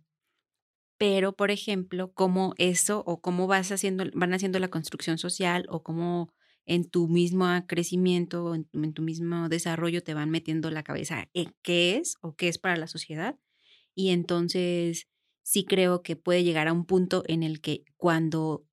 pero, 0.98 1.34
por 1.34 1.50
ejemplo, 1.50 2.12
cómo 2.12 2.54
eso 2.58 3.02
o 3.06 3.20
cómo 3.20 3.46
vas 3.46 3.70
haciendo, 3.72 4.04
van 4.14 4.34
haciendo 4.34 4.58
la 4.58 4.68
construcción 4.68 5.18
social 5.18 5.66
o 5.68 5.82
cómo 5.82 6.32
en 6.66 6.88
tu 6.88 7.08
mismo 7.08 7.46
crecimiento, 7.68 8.54
en 8.54 8.64
tu, 8.64 8.82
en 8.82 8.92
tu 8.92 9.02
mismo 9.02 9.48
desarrollo 9.48 10.02
te 10.02 10.14
van 10.14 10.30
metiendo 10.30 10.70
la 10.70 10.82
cabeza 10.82 11.28
en 11.34 11.54
qué 11.62 11.96
es 11.96 12.16
o 12.20 12.34
qué 12.34 12.48
es 12.48 12.58
para 12.58 12.76
la 12.76 12.88
sociedad. 12.88 13.38
Y 13.94 14.10
entonces 14.10 15.08
sí 15.42 15.64
creo 15.64 16.02
que 16.02 16.16
puede 16.16 16.44
llegar 16.44 16.68
a 16.68 16.72
un 16.72 16.86
punto 16.86 17.22
en 17.28 17.42
el 17.42 17.60
que 17.60 17.84
cuando 17.96 18.66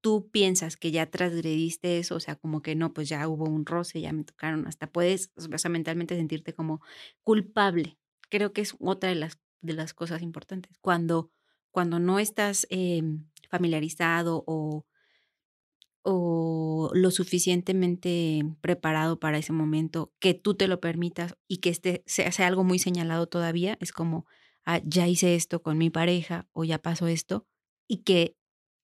tú 0.00 0.30
piensas 0.30 0.76
que 0.76 0.90
ya 0.90 1.10
transgrediste 1.10 1.98
eso, 1.98 2.16
o 2.16 2.20
sea, 2.20 2.36
como 2.36 2.62
que 2.62 2.74
no, 2.74 2.92
pues 2.92 3.08
ya 3.08 3.26
hubo 3.28 3.44
un 3.44 3.66
roce, 3.66 4.00
ya 4.00 4.12
me 4.12 4.24
tocaron, 4.24 4.66
hasta 4.66 4.90
puedes, 4.90 5.32
mentalmente 5.68 6.16
sentirte 6.16 6.54
como 6.54 6.80
culpable. 7.22 7.98
Creo 8.30 8.52
que 8.52 8.60
es 8.62 8.74
otra 8.78 9.10
de 9.10 9.16
las 9.16 9.38
de 9.60 9.72
las 9.72 9.94
cosas 9.94 10.22
importantes. 10.22 10.76
Cuando, 10.80 11.30
cuando 11.70 11.98
no 11.98 12.18
estás 12.18 12.66
em, 12.70 13.26
familiarizado 13.50 14.44
o, 14.46 14.86
o 16.02 16.90
lo 16.94 17.10
suficientemente 17.10 18.42
preparado 18.60 19.18
para 19.18 19.38
ese 19.38 19.52
momento, 19.52 20.12
que 20.20 20.34
tú 20.34 20.54
te 20.54 20.68
lo 20.68 20.80
permitas 20.80 21.36
y 21.46 21.58
que 21.58 21.70
este 21.70 22.02
sea, 22.06 22.30
algo 22.46 22.64
muy 22.64 22.78
señalado 22.78 23.26
todavía, 23.26 23.76
es 23.80 23.92
como, 23.92 24.26
ah, 24.64 24.80
ya 24.84 25.06
hice 25.06 25.34
esto 25.34 25.62
con 25.62 25.78
mi 25.78 25.90
pareja 25.90 26.48
o 26.52 26.64
ya 26.64 26.78
pasó 26.78 27.08
esto, 27.08 27.46
y 27.86 27.98
que 28.04 28.36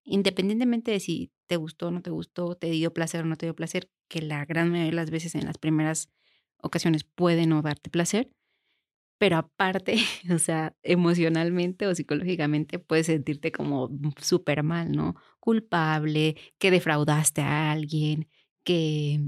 independientemente 0.05 0.91
de 0.91 1.01
si 1.01 1.33
te 1.47 1.57
gustó 1.57 1.89
o 1.89 1.91
no 1.91 2.03
te 2.03 2.11
gustó, 2.11 2.57
te 2.57 2.71
dio 2.71 2.93
placer 2.93 3.23
o 3.23 3.27
no 3.27 3.37
te 3.37 3.47
dio 3.47 3.55
placer, 3.55 3.91
que 4.09 4.23
la 4.23 4.45
gran 4.45 4.71
mayoría 4.71 4.91
de 4.91 4.97
las 4.97 5.11
veces 5.11 5.35
en 5.35 5.47
las 5.47 5.59
primeras 5.59 6.11
ocasiones 6.59 7.05
puede 7.05 7.47
no 7.47 7.63
darte 7.63 7.91
placer, 7.91 8.31
pero 9.19 9.37
aparte, 9.37 9.97
o 10.35 10.39
sea, 10.39 10.75
emocionalmente 10.83 11.87
o 11.87 11.95
psicológicamente 11.95 12.79
puedes 12.79 13.07
sentirte 13.07 13.53
como 13.53 13.91
súper 14.21 14.63
mal, 14.63 14.93
¿no? 14.93 15.15
Culpable, 15.41 16.37
que 16.59 16.71
defraudaste 16.71 17.43
a 17.43 17.73
alguien, 17.73 18.29
que, 18.65 19.21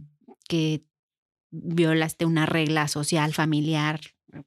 que 0.49 0.85
violaste 1.51 2.25
una 2.25 2.47
regla 2.47 2.89
social, 2.89 3.33
familiar, 3.33 4.01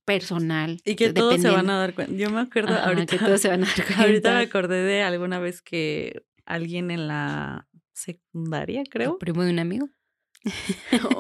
personal. 0.05 0.81
Y 0.85 0.95
que 0.95 1.13
todos 1.13 1.41
se 1.41 1.49
van 1.49 1.69
a 1.69 1.79
dar 1.79 1.93
cuenta. 1.93 2.13
Yo 2.13 2.29
me 2.29 2.41
acuerdo 2.41 2.75
ahorita. 2.75 3.17
Que 3.17 3.23
todos 3.23 3.41
se 3.41 3.49
van 3.49 3.63
a 3.63 3.67
dar 3.67 3.75
cuenta. 3.75 4.01
Ahorita 4.03 4.33
me 4.33 4.41
acordé 4.41 4.83
de 4.83 5.01
alguna 5.01 5.39
vez 5.39 5.61
que 5.61 6.23
alguien 6.45 6.91
en 6.91 7.07
la 7.07 7.67
secundaria, 7.93 8.83
creo. 8.89 9.17
primo 9.19 9.43
de 9.43 9.51
un 9.51 9.59
amigo? 9.59 9.89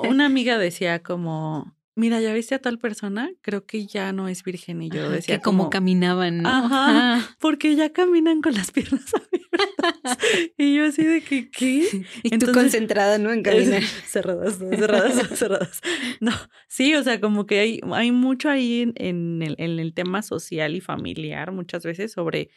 Una 0.07 0.25
amiga 0.25 0.57
decía 0.57 1.03
como, 1.03 1.75
mira, 1.99 2.19
¿ya 2.21 2.33
viste 2.33 2.55
a 2.55 2.59
tal 2.59 2.79
persona? 2.79 3.29
Creo 3.41 3.65
que 3.65 3.85
ya 3.85 4.11
no 4.13 4.27
es 4.27 4.43
virgen. 4.43 4.81
Y 4.81 4.89
yo 4.89 5.09
decía 5.09 5.37
que 5.37 5.41
como, 5.43 5.69
caminaban, 5.69 6.41
¿no? 6.41 6.49
Ajá, 6.49 7.35
porque 7.39 7.75
ya 7.75 7.91
caminan 7.91 8.41
con 8.41 8.53
las 8.53 8.71
piernas 8.71 9.11
abiertas. 9.13 10.17
y 10.57 10.75
yo 10.75 10.85
así 10.85 11.03
de 11.03 11.21
que, 11.21 11.49
¿qué? 11.51 12.05
Y 12.23 12.37
tú 12.37 12.51
concentrada, 12.51 13.17
¿no? 13.17 13.31
En 13.31 13.43
caminar. 13.43 13.83
cerradas, 14.07 14.57
cerradas, 14.57 15.37
cerradas. 15.37 15.81
No, 16.19 16.31
sí, 16.67 16.95
o 16.95 17.03
sea, 17.03 17.19
como 17.19 17.45
que 17.45 17.59
hay, 17.59 17.81
hay 17.91 18.11
mucho 18.11 18.49
ahí 18.49 18.81
en, 18.81 18.93
en, 18.95 19.41
el, 19.41 19.55
en 19.57 19.79
el 19.79 19.93
tema 19.93 20.21
social 20.21 20.75
y 20.75 20.81
familiar 20.81 21.51
muchas 21.51 21.83
veces 21.83 22.11
sobre 22.11 22.49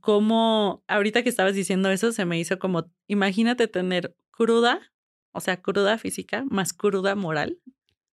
cómo, 0.00 0.82
ahorita 0.88 1.22
que 1.22 1.28
estabas 1.28 1.54
diciendo 1.54 1.90
eso, 1.90 2.12
se 2.12 2.24
me 2.24 2.38
hizo 2.38 2.58
como, 2.58 2.90
imagínate 3.06 3.68
tener 3.68 4.14
cruda, 4.30 4.80
o 5.32 5.40
sea, 5.40 5.60
cruda 5.60 5.98
física, 5.98 6.44
más 6.50 6.72
cruda 6.72 7.14
moral, 7.14 7.58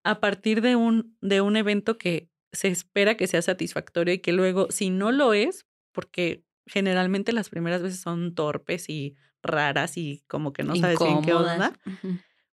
a 0.05 0.19
partir 0.19 0.61
de 0.61 0.75
un, 0.75 1.17
de 1.19 1.41
un 1.41 1.57
evento 1.57 1.97
que 1.97 2.29
se 2.53 2.67
espera 2.67 3.17
que 3.17 3.27
sea 3.27 3.41
satisfactorio 3.41 4.13
y 4.13 4.19
que 4.19 4.33
luego, 4.33 4.67
si 4.69 4.91
no 4.91 5.11
lo 5.11 5.33
es, 5.33 5.65
porque 5.91 6.45
generalmente 6.67 7.33
las 7.33 7.49
primeras 7.49 7.81
veces 7.81 7.99
son 7.99 8.35
torpes 8.35 8.87
y 8.87 9.15
raras 9.41 9.97
y 9.97 10.23
como 10.27 10.53
que 10.53 10.63
no 10.63 10.75
sabes 10.75 10.99
bien 10.99 11.21
qué 11.23 11.33
onda, 11.33 11.73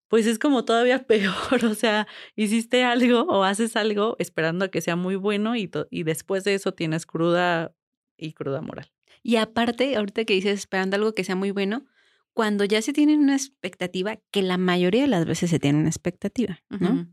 pues 0.07 0.25
es 0.25 0.39
como 0.39 0.65
todavía 0.65 1.03
peor, 1.07 1.63
o 1.63 1.75
sea, 1.75 2.07
hiciste 2.35 2.83
algo 2.83 3.21
o 3.21 3.43
haces 3.43 3.75
algo 3.75 4.15
esperando 4.17 4.65
a 4.65 4.69
que 4.69 4.81
sea 4.81 4.95
muy 4.95 5.15
bueno 5.15 5.55
y, 5.55 5.69
y 5.91 6.03
después 6.03 6.43
de 6.43 6.55
eso 6.55 6.73
tienes 6.73 7.05
cruda 7.05 7.75
y 8.17 8.33
cruda 8.33 8.61
moral. 8.61 8.91
Y 9.21 9.35
aparte, 9.35 9.95
ahorita 9.95 10.25
que 10.25 10.33
dices 10.33 10.59
esperando 10.59 10.95
algo 10.95 11.13
que 11.13 11.23
sea 11.23 11.35
muy 11.35 11.51
bueno, 11.51 11.85
cuando 12.33 12.65
ya 12.65 12.81
se 12.81 12.93
tiene 12.93 13.15
una 13.15 13.35
expectativa, 13.35 14.17
que 14.31 14.41
la 14.41 14.57
mayoría 14.57 15.03
de 15.03 15.07
las 15.07 15.25
veces 15.25 15.51
se 15.51 15.59
tiene 15.59 15.79
una 15.79 15.89
expectativa, 15.89 16.63
¿no? 16.69 17.07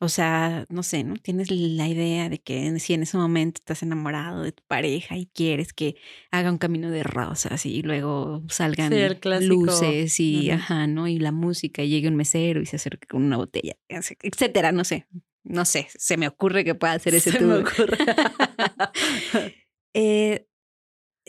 O 0.00 0.08
sea, 0.08 0.66
no 0.68 0.82
sé, 0.82 1.04
¿no? 1.04 1.14
Tienes 1.16 1.50
la 1.50 1.88
idea 1.88 2.28
de 2.28 2.38
que 2.38 2.78
si 2.80 2.94
en 2.94 3.02
ese 3.04 3.16
momento 3.16 3.60
estás 3.60 3.82
enamorado 3.82 4.42
de 4.42 4.52
tu 4.52 4.62
pareja 4.66 5.16
y 5.16 5.26
quieres 5.26 5.72
que 5.72 5.96
haga 6.30 6.50
un 6.50 6.58
camino 6.58 6.90
de 6.90 7.02
rosas 7.04 7.64
y 7.64 7.82
luego 7.82 8.42
salgan 8.48 8.92
luces 9.40 10.18
y, 10.20 10.50
ajá, 10.50 10.86
¿no? 10.86 11.08
Y 11.08 11.18
la 11.18 11.32
música 11.32 11.82
y 11.82 11.88
llegue 11.88 12.08
un 12.08 12.16
mesero 12.16 12.60
y 12.60 12.66
se 12.66 12.76
acerque 12.76 13.06
con 13.06 13.22
una 13.22 13.36
botella, 13.36 13.76
etcétera, 13.88 14.72
no 14.72 14.84
sé. 14.84 15.06
No 15.44 15.66
sé, 15.66 15.88
se 15.94 16.16
me 16.16 16.26
ocurre 16.26 16.64
que 16.64 16.74
pueda 16.74 16.94
hacer 16.94 17.14
ese 17.14 17.30
Se 17.30 17.40
me 17.40 17.56
ocurre. 17.56 17.98
eh, 19.94 20.48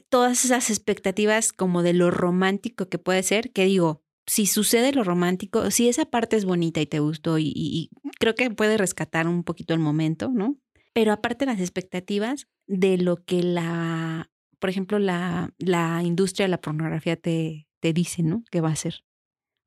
todas 0.09 0.45
esas 0.45 0.69
expectativas 0.69 1.51
como 1.51 1.83
de 1.83 1.93
lo 1.93 2.11
romántico 2.11 2.87
que 2.87 2.97
puede 2.97 3.23
ser, 3.23 3.51
que 3.51 3.65
digo, 3.65 4.04
si 4.27 4.45
sucede 4.45 4.91
lo 4.91 5.03
romántico, 5.03 5.69
si 5.71 5.87
esa 5.87 6.05
parte 6.05 6.35
es 6.35 6.45
bonita 6.45 6.81
y 6.81 6.85
te 6.85 6.99
gustó 6.99 7.37
y, 7.39 7.89
creo 8.19 8.35
que 8.35 8.49
puede 8.49 8.77
rescatar 8.77 9.27
un 9.27 9.43
poquito 9.43 9.73
el 9.73 9.79
momento, 9.79 10.29
¿no? 10.33 10.57
Pero 10.93 11.11
aparte 11.11 11.45
las 11.45 11.59
expectativas 11.59 12.47
de 12.67 12.97
lo 12.97 13.17
que 13.17 13.43
la, 13.43 14.31
por 14.59 14.69
ejemplo, 14.69 14.97
la, 14.97 15.53
la 15.57 16.01
industria 16.03 16.45
de 16.45 16.51
la 16.51 16.61
pornografía 16.61 17.15
te, 17.17 17.67
te 17.81 17.93
dice, 17.93 18.23
¿no? 18.23 18.43
Que 18.49 18.61
va 18.61 18.69
a 18.69 18.75
ser. 18.75 19.03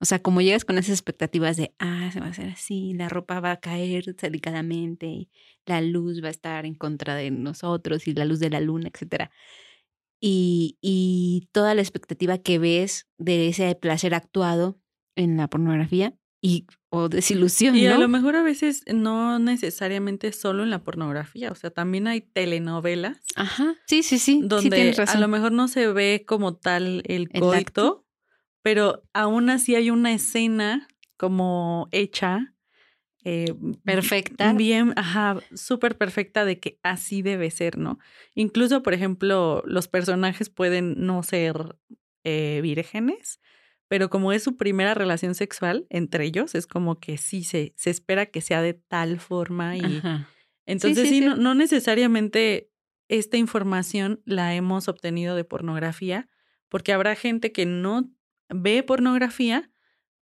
O 0.01 0.05
sea, 0.05 0.21
como 0.21 0.41
llegas 0.41 0.65
con 0.65 0.79
esas 0.79 0.93
expectativas 0.93 1.57
de, 1.57 1.75
ah, 1.79 2.09
se 2.13 2.21
va 2.21 2.27
a 2.27 2.31
hacer 2.31 2.49
así, 2.49 2.95
la 2.95 3.09
ropa 3.09 3.41
va 3.41 3.53
a 3.53 3.61
caer 3.61 4.15
delicadamente, 4.17 5.29
la 5.67 5.81
luz 5.81 6.23
va 6.23 6.29
a 6.29 6.31
estar 6.31 6.67
en 6.67 6.75
contra 6.75 7.15
de 7.17 7.31
nosotros 7.31 8.07
y 8.07 8.15
la 8.15 8.25
luz 8.25 8.39
de 8.39 8.51
la 8.51 8.61
luna, 8.61 8.91
etcétera 8.93 9.31
y, 10.21 10.79
y 10.81 11.49
toda 11.53 11.75
la 11.75 11.83
expectativa 11.83 12.39
que 12.39 12.59
ves 12.59 13.07
de 13.19 13.49
ese 13.49 13.75
placer 13.75 14.15
actuado 14.15 14.81
en 15.17 15.37
la 15.37 15.49
pornografía 15.49 16.15
y 16.41 16.67
o 16.91 17.09
desilusión. 17.09 17.77
Y 17.77 17.87
a 17.87 17.99
lo 17.99 18.09
mejor 18.09 18.37
a 18.37 18.43
veces 18.43 18.83
no 18.93 19.39
necesariamente 19.39 20.33
solo 20.33 20.63
en 20.63 20.71
la 20.71 20.83
pornografía, 20.83 21.51
o 21.51 21.55
sea, 21.55 21.71
también 21.71 22.07
hay 22.07 22.21
telenovelas. 22.21 23.19
Ajá, 23.37 23.75
sí, 23.87 24.03
sí, 24.03 24.19
sí. 24.19 24.41
Donde 24.43 24.95
a 25.07 25.19
lo 25.19 25.29
mejor 25.29 25.53
no 25.53 25.69
se 25.69 25.93
ve 25.93 26.25
como 26.27 26.57
tal 26.57 27.03
el 27.07 27.29
coito, 27.29 28.07
pero 28.63 29.03
aún 29.13 29.51
así 29.51 29.75
hay 29.75 29.91
una 29.91 30.13
escena 30.13 30.89
como 31.17 31.89
hecha 31.91 32.55
eh, 33.25 33.55
perfecta. 33.85 34.53
Bien, 34.53 34.93
ajá, 34.97 35.41
súper 35.55 35.97
perfecta 35.97 36.45
de 36.45 36.61
que 36.61 36.79
así 36.83 37.23
debe 37.23 37.51
ser, 37.51 37.79
¿no? 37.79 37.99
Incluso, 38.35 38.83
por 38.83 38.95
ejemplo, 38.95 39.63
los 39.67 39.89
personajes 39.89 40.51
pueden 40.51 41.07
no 41.07 41.23
ser 41.23 41.77
eh, 42.25 42.61
vírgenes, 42.63 43.41
pero 43.89 44.11
como 44.11 44.33
es 44.33 44.43
su 44.43 44.57
primera 44.57 44.95
relación 44.95 45.35
sexual 45.35 45.87
entre 45.91 46.25
ellos, 46.25 46.55
es 46.55 46.67
como 46.67 47.01
que 47.01 47.19
sí 47.19 47.43
se, 47.43 47.73
se 47.77 47.91
espera 47.91 48.27
que 48.27 48.41
sea 48.41 48.63
de 48.63 48.75
tal 48.75 49.19
forma 49.19 49.77
y... 49.77 50.03
Entonces, 50.67 51.09
sí, 51.09 51.23
No, 51.23 51.35
no 51.35 51.55
necesariamente 51.55 52.71
esta 53.09 53.39
información 53.39 54.21
la 54.27 54.55
hemos 54.55 54.87
obtenido 54.87 55.35
de 55.35 55.45
pornografía, 55.45 56.29
porque 56.69 56.93
habrá 56.93 57.15
gente 57.15 57.53
que 57.53 57.65
no 57.65 58.11
ve 58.51 58.83
pornografía, 58.83 59.71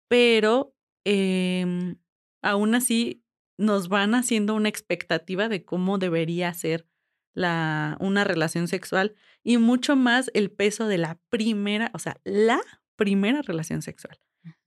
pero 0.07 0.75
eh, 1.07 1.97
aún 2.45 2.75
así 2.75 3.25
nos 3.57 3.89
van 3.89 4.15
haciendo 4.15 4.55
una 4.55 4.69
expectativa 4.69 5.49
de 5.49 5.65
cómo 5.65 5.99
debería 5.99 6.53
ser 6.55 6.87
la, 7.33 7.97
una 8.01 8.25
relación 8.25 8.69
sexual 8.69 9.15
y 9.43 9.59
mucho 9.59 9.97
más 9.97 10.31
el 10.35 10.51
peso 10.51 10.87
de 10.87 10.99
la 10.99 11.19
primera, 11.31 11.91
o 11.95 11.99
sea, 11.99 12.21
la 12.25 12.61
primera 12.97 13.43
relación 13.43 13.83
sexual. 13.83 14.21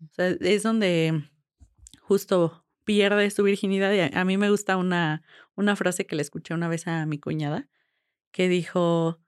O 0.03 0.13
sea, 0.13 0.27
es 0.27 0.63
donde 0.63 1.29
justo 2.01 2.65
pierdes 2.83 3.35
tu 3.35 3.43
virginidad. 3.43 3.93
Y 3.93 4.15
a, 4.15 4.25
mí 4.25 4.37
me 4.37 4.49
gusta 4.49 4.77
una, 4.77 5.23
una 5.55 5.75
frase 5.75 6.05
que 6.05 6.15
le 6.15 6.21
escuché 6.21 6.53
una 6.53 6.67
vez 6.67 6.87
a 6.87 7.05
mi 7.05 7.19
cuñada 7.19 7.69
que 8.31 8.49
dijo, 8.49 9.19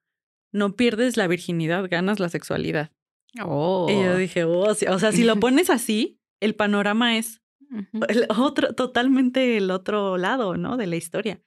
no 0.51 0.75
pierdes 0.75 1.17
la 1.17 1.27
virginidad, 1.27 1.87
ganas 1.89 2.19
la 2.19 2.29
sexualidad. 2.29 2.91
Oh. 3.41 3.87
Y 3.89 3.93
yo 4.03 4.17
dije, 4.17 4.43
oh, 4.43 4.67
o 4.69 4.75
sea, 4.75 5.11
si 5.11 5.23
lo 5.23 5.35
pones 5.39 5.69
así, 5.69 6.19
el 6.39 6.55
panorama 6.55 7.17
es 7.17 7.41
otro, 8.37 8.73
totalmente 8.73 9.57
el 9.57 9.71
otro 9.71 10.17
lado, 10.17 10.57
¿no? 10.57 10.77
De 10.77 10.87
la 10.87 10.95
historia. 10.95 11.41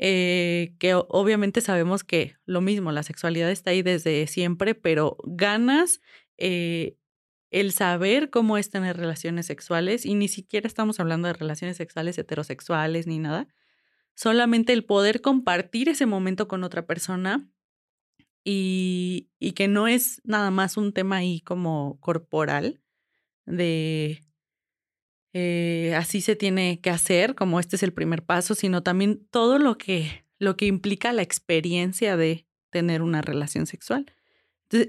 Eh, 0.00 0.76
que 0.78 0.94
obviamente 0.94 1.60
sabemos 1.60 2.04
que 2.04 2.36
lo 2.46 2.60
mismo, 2.60 2.92
la 2.92 3.02
sexualidad 3.02 3.50
está 3.50 3.70
ahí 3.70 3.82
desde 3.82 4.26
siempre, 4.28 4.76
pero 4.76 5.16
ganas 5.24 6.00
eh, 6.36 6.96
el 7.50 7.72
saber 7.72 8.30
cómo 8.30 8.58
es 8.58 8.70
tener 8.70 8.96
relaciones 8.96 9.46
sexuales 9.46 10.06
y 10.06 10.14
ni 10.14 10.28
siquiera 10.28 10.68
estamos 10.68 11.00
hablando 11.00 11.26
de 11.26 11.34
relaciones 11.34 11.76
sexuales 11.78 12.16
heterosexuales 12.16 13.08
ni 13.08 13.18
nada, 13.18 13.48
solamente 14.14 14.72
el 14.72 14.84
poder 14.84 15.20
compartir 15.20 15.88
ese 15.88 16.06
momento 16.06 16.46
con 16.46 16.62
otra 16.62 16.86
persona 16.86 17.48
y, 18.44 19.30
y 19.40 19.52
que 19.52 19.66
no 19.66 19.88
es 19.88 20.20
nada 20.24 20.52
más 20.52 20.76
un 20.76 20.92
tema 20.92 21.16
ahí 21.16 21.40
como 21.40 21.98
corporal 22.00 22.80
de 23.46 24.20
eh, 25.40 25.94
así 25.94 26.20
se 26.20 26.34
tiene 26.34 26.80
que 26.80 26.90
hacer, 26.90 27.36
como 27.36 27.60
este 27.60 27.76
es 27.76 27.84
el 27.84 27.92
primer 27.92 28.24
paso, 28.24 28.56
sino 28.56 28.82
también 28.82 29.24
todo 29.30 29.60
lo 29.60 29.78
que, 29.78 30.24
lo 30.40 30.56
que 30.56 30.66
implica 30.66 31.12
la 31.12 31.22
experiencia 31.22 32.16
de 32.16 32.44
tener 32.70 33.02
una 33.02 33.22
relación 33.22 33.66
sexual. 33.66 34.06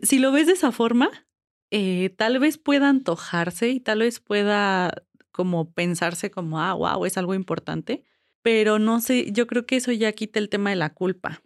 Si 0.01 0.17
lo 0.17 0.31
ves 0.31 0.47
de 0.47 0.53
esa 0.53 0.71
forma, 0.71 1.27
eh, 1.69 2.09
tal 2.17 2.39
vez 2.39 2.57
pueda 2.57 2.89
antojarse 2.89 3.69
y 3.69 3.79
tal 3.79 3.99
vez 3.99 4.19
pueda 4.19 4.91
como 5.31 5.71
pensarse 5.71 6.31
como, 6.31 6.59
ah, 6.59 6.73
wow, 6.73 7.05
es 7.05 7.17
algo 7.19 7.35
importante, 7.35 8.03
pero 8.41 8.79
no 8.79 9.01
sé, 9.01 9.31
yo 9.31 9.45
creo 9.45 9.67
que 9.67 9.75
eso 9.75 9.91
ya 9.91 10.11
quita 10.13 10.39
el 10.39 10.49
tema 10.49 10.71
de 10.71 10.77
la 10.77 10.95
culpa. 10.95 11.43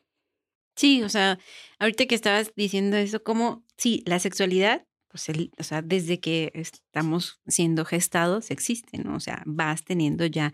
Sí, 0.77 1.03
o 1.03 1.09
sea, 1.09 1.39
ahorita 1.77 2.05
que 2.05 2.15
estabas 2.15 2.53
diciendo 2.55 2.95
eso, 2.95 3.21
como, 3.21 3.65
sí, 3.75 4.01
la 4.05 4.19
sexualidad 4.19 4.87
pues, 5.13 5.27
o 5.59 5.63
sea, 5.63 5.83
desde 5.83 6.19
que 6.19 6.51
estamos 6.55 7.39
siendo 7.45 7.85
gestados 7.85 8.49
existe, 8.49 8.97
¿no? 8.97 9.15
O 9.15 9.19
sea, 9.19 9.43
vas 9.45 9.85
teniendo 9.85 10.25
ya 10.25 10.53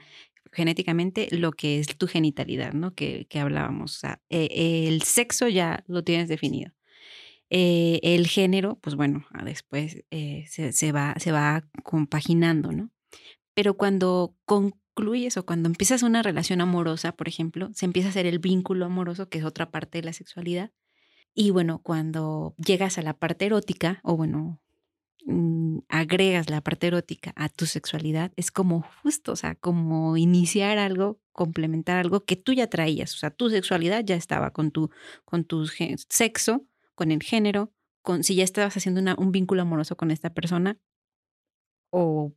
genéticamente 0.51 1.29
lo 1.31 1.53
que 1.53 1.79
es 1.79 1.87
tu 1.97 2.07
genitalidad, 2.07 2.73
¿no? 2.73 2.93
Que, 2.93 3.25
que 3.29 3.39
hablábamos. 3.39 3.95
O 3.95 3.99
sea, 3.99 4.21
e, 4.29 4.89
el 4.89 5.01
sexo 5.03 5.47
ya 5.47 5.85
lo 5.87 6.03
tienes 6.03 6.27
definido. 6.27 6.73
Eh, 7.49 8.01
el 8.03 8.27
género, 8.27 8.77
pues 8.81 8.97
bueno, 8.97 9.25
después 9.45 10.03
eh, 10.11 10.43
se, 10.49 10.73
se, 10.73 10.91
va, 10.91 11.15
se 11.19 11.31
va 11.31 11.65
compaginando, 11.83 12.73
¿no? 12.73 12.91
Pero 13.53 13.77
cuando 13.77 14.35
concluyes 14.43 15.37
o 15.37 15.45
cuando 15.45 15.69
empiezas 15.69 16.03
una 16.03 16.21
relación 16.21 16.59
amorosa, 16.59 17.13
por 17.13 17.29
ejemplo, 17.29 17.69
se 17.73 17.85
empieza 17.85 18.09
a 18.09 18.11
hacer 18.11 18.25
el 18.25 18.39
vínculo 18.39 18.85
amoroso, 18.85 19.29
que 19.29 19.37
es 19.37 19.45
otra 19.45 19.71
parte 19.71 19.99
de 19.99 20.03
la 20.03 20.13
sexualidad, 20.13 20.71
y 21.33 21.51
bueno, 21.51 21.81
cuando 21.83 22.55
llegas 22.57 22.97
a 22.97 23.01
la 23.01 23.13
parte 23.13 23.45
erótica, 23.45 23.99
o 24.03 24.17
bueno, 24.17 24.59
mm, 25.25 25.79
agregas 25.87 26.49
la 26.49 26.61
parte 26.61 26.87
erótica 26.87 27.33
a 27.35 27.49
tu 27.49 27.65
sexualidad, 27.65 28.31
es 28.35 28.51
como 28.51 28.85
justo, 29.01 29.31
o 29.31 29.35
sea, 29.35 29.55
como 29.55 30.17
iniciar 30.17 30.77
algo, 30.77 31.19
complementar 31.31 31.97
algo 31.97 32.25
que 32.25 32.35
tú 32.35 32.53
ya 32.53 32.67
traías. 32.67 33.13
O 33.15 33.17
sea, 33.17 33.29
tu 33.29 33.49
sexualidad 33.49 34.03
ya 34.03 34.15
estaba 34.15 34.51
con 34.51 34.71
tu, 34.71 34.89
con 35.25 35.45
tu 35.45 35.65
sexo, 35.67 36.65
con 36.95 37.11
el 37.11 37.23
género, 37.23 37.71
con 38.01 38.23
si 38.23 38.35
ya 38.35 38.43
estabas 38.43 38.75
haciendo 38.75 39.01
un 39.17 39.31
vínculo 39.31 39.61
amoroso 39.61 39.95
con 39.95 40.11
esta 40.11 40.33
persona 40.33 40.77
o, 41.91 42.33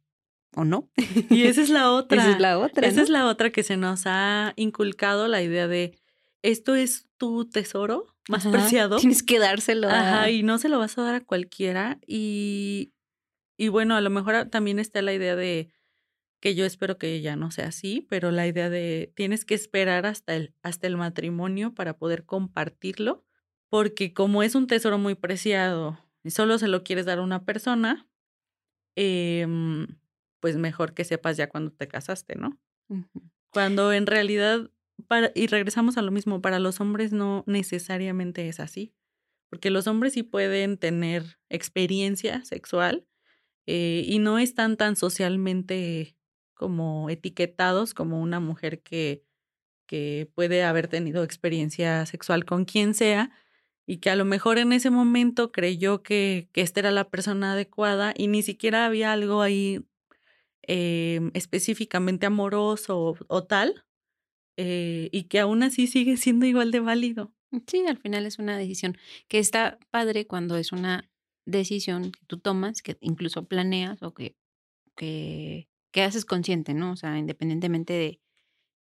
o 0.55 0.65
no. 0.65 0.91
Y 1.31 1.45
esa 1.45 1.63
es 1.63 1.71
la 1.71 1.91
otra. 1.93 2.23
Esa 2.23 2.33
es 2.33 2.41
la 2.41 2.59
otra. 2.59 2.87
Esa 2.87 3.03
es 3.03 3.09
la 3.09 3.27
otra 3.27 3.51
que 3.51 3.63
se 3.63 3.77
nos 3.77 4.03
ha 4.07 4.53
inculcado 4.57 5.29
la 5.29 5.43
idea 5.43 5.67
de 5.67 5.99
esto 6.43 6.75
es 6.75 7.09
tu 7.17 7.49
tesoro 7.49 8.12
más 8.29 8.47
preciado. 8.47 8.99
Tienes 8.99 9.23
que 9.23 9.39
dárselo. 9.39 9.89
Ajá, 9.89 10.31
y 10.31 10.43
no 10.43 10.59
se 10.59 10.69
lo 10.69 10.79
vas 10.79 10.97
a 10.99 11.03
dar 11.03 11.15
a 11.15 11.25
cualquiera. 11.25 11.99
Y, 12.07 12.93
y 13.57 13.69
bueno, 13.69 13.97
a 13.97 14.01
lo 14.01 14.11
mejor 14.11 14.49
también 14.49 14.79
está 14.79 15.03
la 15.03 15.13
idea 15.13 15.37
de 15.37 15.73
que 16.41 16.57
yo 16.57 16.65
espero 16.65 16.99
que 16.99 17.21
ya 17.21 17.37
no 17.37 17.53
sea 17.53 17.69
así, 17.69 18.05
pero 18.11 18.33
la 18.33 18.49
idea 18.49 18.69
de 18.69 19.13
tienes 19.15 19.45
que 19.45 19.55
esperar 19.55 20.07
hasta 20.07 20.35
el, 20.35 20.55
hasta 20.63 20.89
el 20.89 20.97
matrimonio 20.97 21.73
para 21.73 21.97
poder 21.97 22.25
compartirlo, 22.25 23.25
porque 23.71 24.13
como 24.13 24.43
es 24.43 24.57
un 24.57 24.67
tesoro 24.67 24.99
muy 24.99 25.15
preciado 25.15 25.99
y 26.25 26.31
solo 26.31 26.59
se 26.59 26.67
lo 26.67 26.83
quieres 26.83 27.07
dar 27.07 27.19
a 27.19 27.23
una 27.23 27.45
persona, 27.45 28.09
em, 28.97 29.87
pues 30.41 30.57
mejor 30.57 30.95
que 30.95 31.05
sepas 31.05 31.37
ya 31.37 31.49
cuando 31.49 31.71
te 31.71 31.87
casaste, 31.87 32.35
¿no? 32.35 32.59
Cuando 33.53 33.93
en 33.93 34.07
realidad 34.07 34.69
y 35.35 35.47
regresamos 35.47 35.97
a 35.99 36.03
lo 36.03 36.11
mismo, 36.11 36.41
para 36.41 36.59
los 36.59 36.81
hombres 36.81 37.13
no 37.13 37.45
necesariamente 37.47 38.49
es 38.49 38.61
así, 38.61 38.95
porque 39.51 39.71
los 39.71 39.87
hombres 39.87 40.15
sí 40.15 40.23
pueden 40.23 40.79
tener 40.79 41.39
experiencia 41.51 42.45
sexual 42.45 43.07
eh, 43.67 44.05
y 44.07 44.19
no 44.19 44.39
están 44.39 44.77
tan 44.77 44.97
socialmente 44.97 46.17
como 46.55 47.11
etiquetados 47.11 47.95
como 47.95 48.21
una 48.21 48.41
mujer 48.41 48.83
que, 48.83 49.25
que 49.87 50.31
puede 50.35 50.63
haber 50.63 50.89
tenido 50.89 51.25
experiencia 51.25 52.07
sexual 52.07 52.45
con 52.45 52.65
quien 52.65 52.95
sea 52.95 53.31
y 53.87 53.99
que 53.99 54.11
a 54.11 54.17
lo 54.17 54.25
mejor 54.25 54.59
en 54.59 54.73
ese 54.73 54.91
momento 54.91 55.53
creyó 55.53 56.03
que, 56.03 56.49
que 56.53 56.63
esta 56.63 56.81
era 56.81 56.91
la 56.93 57.11
persona 57.11 57.53
adecuada 57.53 58.15
y 58.17 58.29
ni 58.29 58.43
siquiera 58.43 58.87
había 58.87 59.13
algo 59.13 59.43
ahí 59.43 59.85
em, 60.63 61.31
específicamente 61.35 62.27
amoroso 62.27 63.17
o 63.27 63.45
tal, 63.45 63.85
eh, 64.65 65.09
y 65.11 65.25
que 65.25 65.41
aún 65.41 65.65
así 65.65 65.89
sigue 65.89 66.17
siendo 66.17 66.47
igual 66.47 66.71
de 66.71 66.79
válido. 66.79 67.35
Sí, 67.67 67.85
al 67.87 67.99
final 67.99 68.27
es 68.27 68.39
una 68.39 68.57
decisión 68.57 68.97
que 69.29 69.41
está 69.41 69.79
padre 69.91 70.27
cuando 70.27 70.57
es 70.57 70.71
una 70.71 71.11
decisión 71.45 72.13
que 72.13 72.21
tú 72.27 72.39
tomas, 72.39 72.81
que 72.81 72.97
incluso 73.01 73.47
planeas 73.47 74.03
o 74.05 74.15
que, 74.15 74.37
que, 74.97 75.69
que 75.91 76.03
haces 76.03 76.25
consciente, 76.25 76.75
¿no? 76.75 76.93
O 76.93 76.97
sea, 76.97 77.19
independientemente 77.19 77.93
de, 77.93 78.21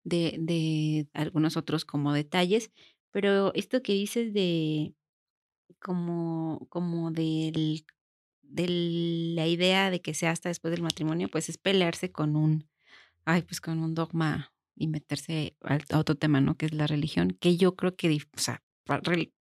de, 0.05 0.37
de 0.39 1.09
algunos 1.15 1.57
otros 1.57 1.85
como 1.85 2.13
detalles, 2.13 2.71
pero 3.11 3.53
esto 3.55 3.83
que 3.83 3.95
dices 3.95 4.33
de 4.33 4.95
como, 5.81 6.69
como 6.71 7.11
del, 7.11 7.85
de 8.43 8.67
la 9.35 9.49
idea 9.49 9.91
de 9.91 10.01
que 10.01 10.15
sea 10.15 10.31
hasta 10.31 10.49
después 10.49 10.71
del 10.71 10.83
matrimonio, 10.83 11.29
pues 11.29 11.49
es 11.49 11.59
pelearse 11.59 12.13
con 12.13 12.37
un, 12.37 12.69
ay, 13.25 13.43
pues 13.43 13.61
con 13.61 13.81
un 13.81 13.95
dogma 13.95 14.52
y 14.75 14.89
meterse 14.89 15.57
a 15.63 15.99
otro 15.99 16.15
tema, 16.15 16.41
¿no? 16.41 16.57
Que 16.57 16.67
es 16.67 16.75
la 16.75 16.87
religión, 16.87 17.37
que 17.41 17.57
yo 17.57 17.77
creo 17.77 17.95
que, 17.97 18.19
o 18.35 18.41
sea, 18.41 18.63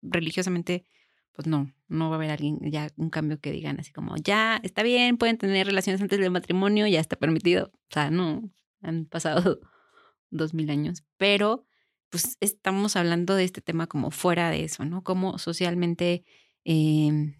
religiosamente, 0.01 0.85
pues 1.31 1.47
no, 1.47 1.73
no 1.87 2.09
va 2.09 2.15
a 2.15 2.17
haber 2.17 2.31
alguien, 2.31 2.59
ya 2.61 2.89
un 2.95 3.09
cambio 3.09 3.39
que 3.39 3.51
digan 3.51 3.79
así 3.79 3.91
como, 3.91 4.15
ya, 4.17 4.59
está 4.63 4.83
bien, 4.83 5.17
pueden 5.17 5.37
tener 5.37 5.67
relaciones 5.67 6.01
antes 6.01 6.19
del 6.19 6.31
matrimonio, 6.31 6.87
ya 6.87 6.99
está 6.99 7.15
permitido. 7.15 7.71
O 7.73 7.93
sea, 7.93 8.11
no, 8.11 8.49
han 8.81 9.05
pasado 9.05 9.59
dos 10.29 10.53
mil 10.53 10.69
años, 10.69 11.03
pero 11.17 11.65
pues 12.09 12.37
estamos 12.41 12.97
hablando 12.97 13.35
de 13.35 13.45
este 13.45 13.61
tema 13.61 13.87
como 13.87 14.11
fuera 14.11 14.49
de 14.49 14.65
eso, 14.65 14.83
¿no? 14.83 15.01
Como 15.01 15.37
socialmente, 15.37 16.25
em, 16.65 17.35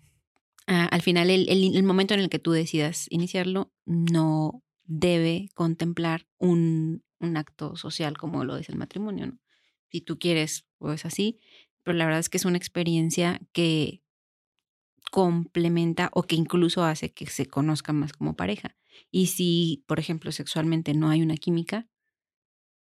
al 0.66 1.02
final, 1.02 1.30
el, 1.30 1.50
el 1.50 1.84
momento 1.84 2.14
en 2.14 2.22
el 2.22 2.30
que 2.30 2.40
tú 2.40 2.52
decidas 2.52 3.08
iniciarlo 3.10 3.74
no 3.86 4.64
debe 4.86 5.50
contemplar 5.54 6.28
un 6.38 7.04
un 7.22 7.38
acto 7.38 7.76
social 7.76 8.18
como 8.18 8.46
lo 8.46 8.58
es 8.58 8.70
el 8.70 8.78
matrimonio, 8.78 9.28
¿no? 9.28 9.40
Si 9.90 10.02
tú 10.02 10.20
quieres, 10.20 10.66
pues 10.78 11.06
así, 11.06 11.40
pero 11.84 11.98
la 11.98 12.06
verdad 12.06 12.20
es 12.20 12.30
que 12.30 12.38
es 12.38 12.46
una 12.46 12.58
experiencia 12.58 13.42
que 13.54 14.02
complementa 15.12 16.10
o 16.14 16.24
que 16.24 16.36
incluso 16.36 16.84
hace 16.84 17.14
que 17.14 17.26
se 17.28 17.46
conozca 17.46 17.94
más 17.94 18.14
como 18.14 18.36
pareja. 18.36 18.78
Y 19.12 19.28
si, 19.28 19.84
por 19.88 20.00
ejemplo, 20.00 20.32
sexualmente 20.32 20.94
no 20.94 21.10
hay 21.10 21.22
una 21.22 21.36
química 21.36 21.88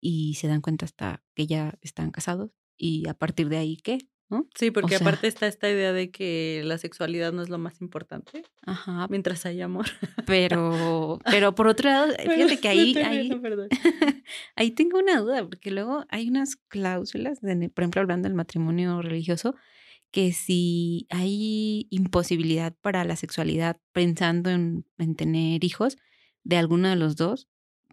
y 0.02 0.36
se 0.36 0.48
dan 0.48 0.62
cuenta 0.62 0.86
hasta 0.86 1.24
que 1.36 1.48
ya 1.48 1.78
están 1.82 2.12
casados 2.12 2.52
y 2.78 3.08
a 3.08 3.14
partir 3.14 3.50
de 3.50 3.58
ahí, 3.58 3.78
¿qué? 3.78 4.00
Sí, 4.56 4.72
porque 4.72 4.96
aparte 4.96 5.28
está 5.28 5.48
esta 5.48 5.70
idea 5.70 5.94
de 5.94 6.10
que 6.10 6.62
la 6.66 6.78
sexualidad 6.78 7.32
no 7.32 7.42
es 7.44 7.50
lo 7.50 7.58
más 7.58 7.82
importante. 7.82 8.44
Ajá. 8.66 9.08
Mientras 9.10 9.46
hay 9.46 9.62
amor. 9.62 9.86
Pero, 10.26 11.20
pero 11.26 11.54
por 11.54 11.68
otro 11.68 11.90
lado, 11.90 12.14
fíjate 12.18 12.60
que 12.60 12.68
ahí, 12.68 12.96
ahí, 12.98 13.30
ahí 14.56 14.72
tengo 14.72 14.98
una 15.00 15.20
duda, 15.20 15.48
porque 15.48 15.72
luego 15.72 16.06
hay 16.10 16.30
unas 16.30 16.56
cláusulas, 16.56 17.40
por 17.40 17.84
ejemplo, 17.84 18.02
hablando 18.02 18.28
del 18.28 18.36
matrimonio 18.36 19.02
religioso, 19.02 19.56
que 20.12 20.34
si 20.34 21.08
hay 21.10 21.88
imposibilidad 21.92 22.74
para 22.82 23.04
la 23.04 23.16
sexualidad 23.16 23.78
pensando 23.92 24.50
en, 24.50 24.86
en 24.98 25.16
tener 25.16 25.64
hijos 25.64 25.98
de 26.44 26.58
alguno 26.58 26.90
de 26.90 26.96
los 26.96 27.16
dos, 27.16 27.48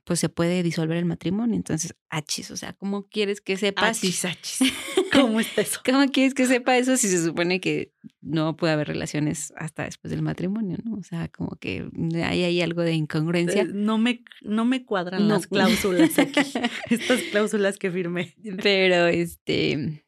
pues 0.05 0.19
se 0.19 0.29
puede 0.29 0.63
disolver 0.63 0.97
el 0.97 1.05
matrimonio. 1.05 1.55
Entonces, 1.55 1.95
achis, 2.11 2.51
o 2.51 2.57
sea, 2.57 2.73
¿cómo 2.73 3.09
quieres 3.09 3.41
que 3.41 3.57
sepa? 3.57 3.89
Achis, 3.89 4.25
achis. 4.25 4.73
¿Cómo 5.13 5.41
está 5.41 5.61
eso? 5.61 5.81
¿Cómo 5.85 6.07
quieres 6.09 6.35
que 6.35 6.47
sepa 6.47 6.77
eso 6.77 6.97
si 6.97 7.09
se 7.09 7.23
supone 7.23 7.61
que 7.61 7.93
no 8.21 8.57
puede 8.57 8.73
haber 8.73 8.89
relaciones 8.89 9.53
hasta 9.57 9.85
después 9.85 10.11
del 10.11 10.23
matrimonio, 10.23 10.79
no? 10.85 10.97
O 10.97 11.03
sea, 11.03 11.29
como 11.29 11.57
que 11.57 11.89
hay 12.15 12.43
ahí 12.43 12.61
algo 12.63 12.83
de 12.83 12.95
incongruencia. 12.95 13.65
No 13.65 13.99
me, 13.99 14.25
no 14.41 14.65
me 14.65 14.85
cuadran 14.85 15.29
las 15.29 15.47
cláusulas 15.47 16.19
aquí, 16.19 16.41
estas 16.91 17.21
cláusulas 17.31 17.79
que 17.79 17.91
firmé. 17.91 18.35
Pero, 18.63 19.07
este, 19.07 20.05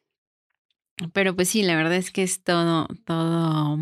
pero 1.12 1.36
pues 1.36 1.50
sí, 1.50 1.62
la 1.62 1.76
verdad 1.76 1.96
es 1.96 2.10
que 2.10 2.22
es 2.22 2.42
todo, 2.42 2.88
todo, 3.04 3.78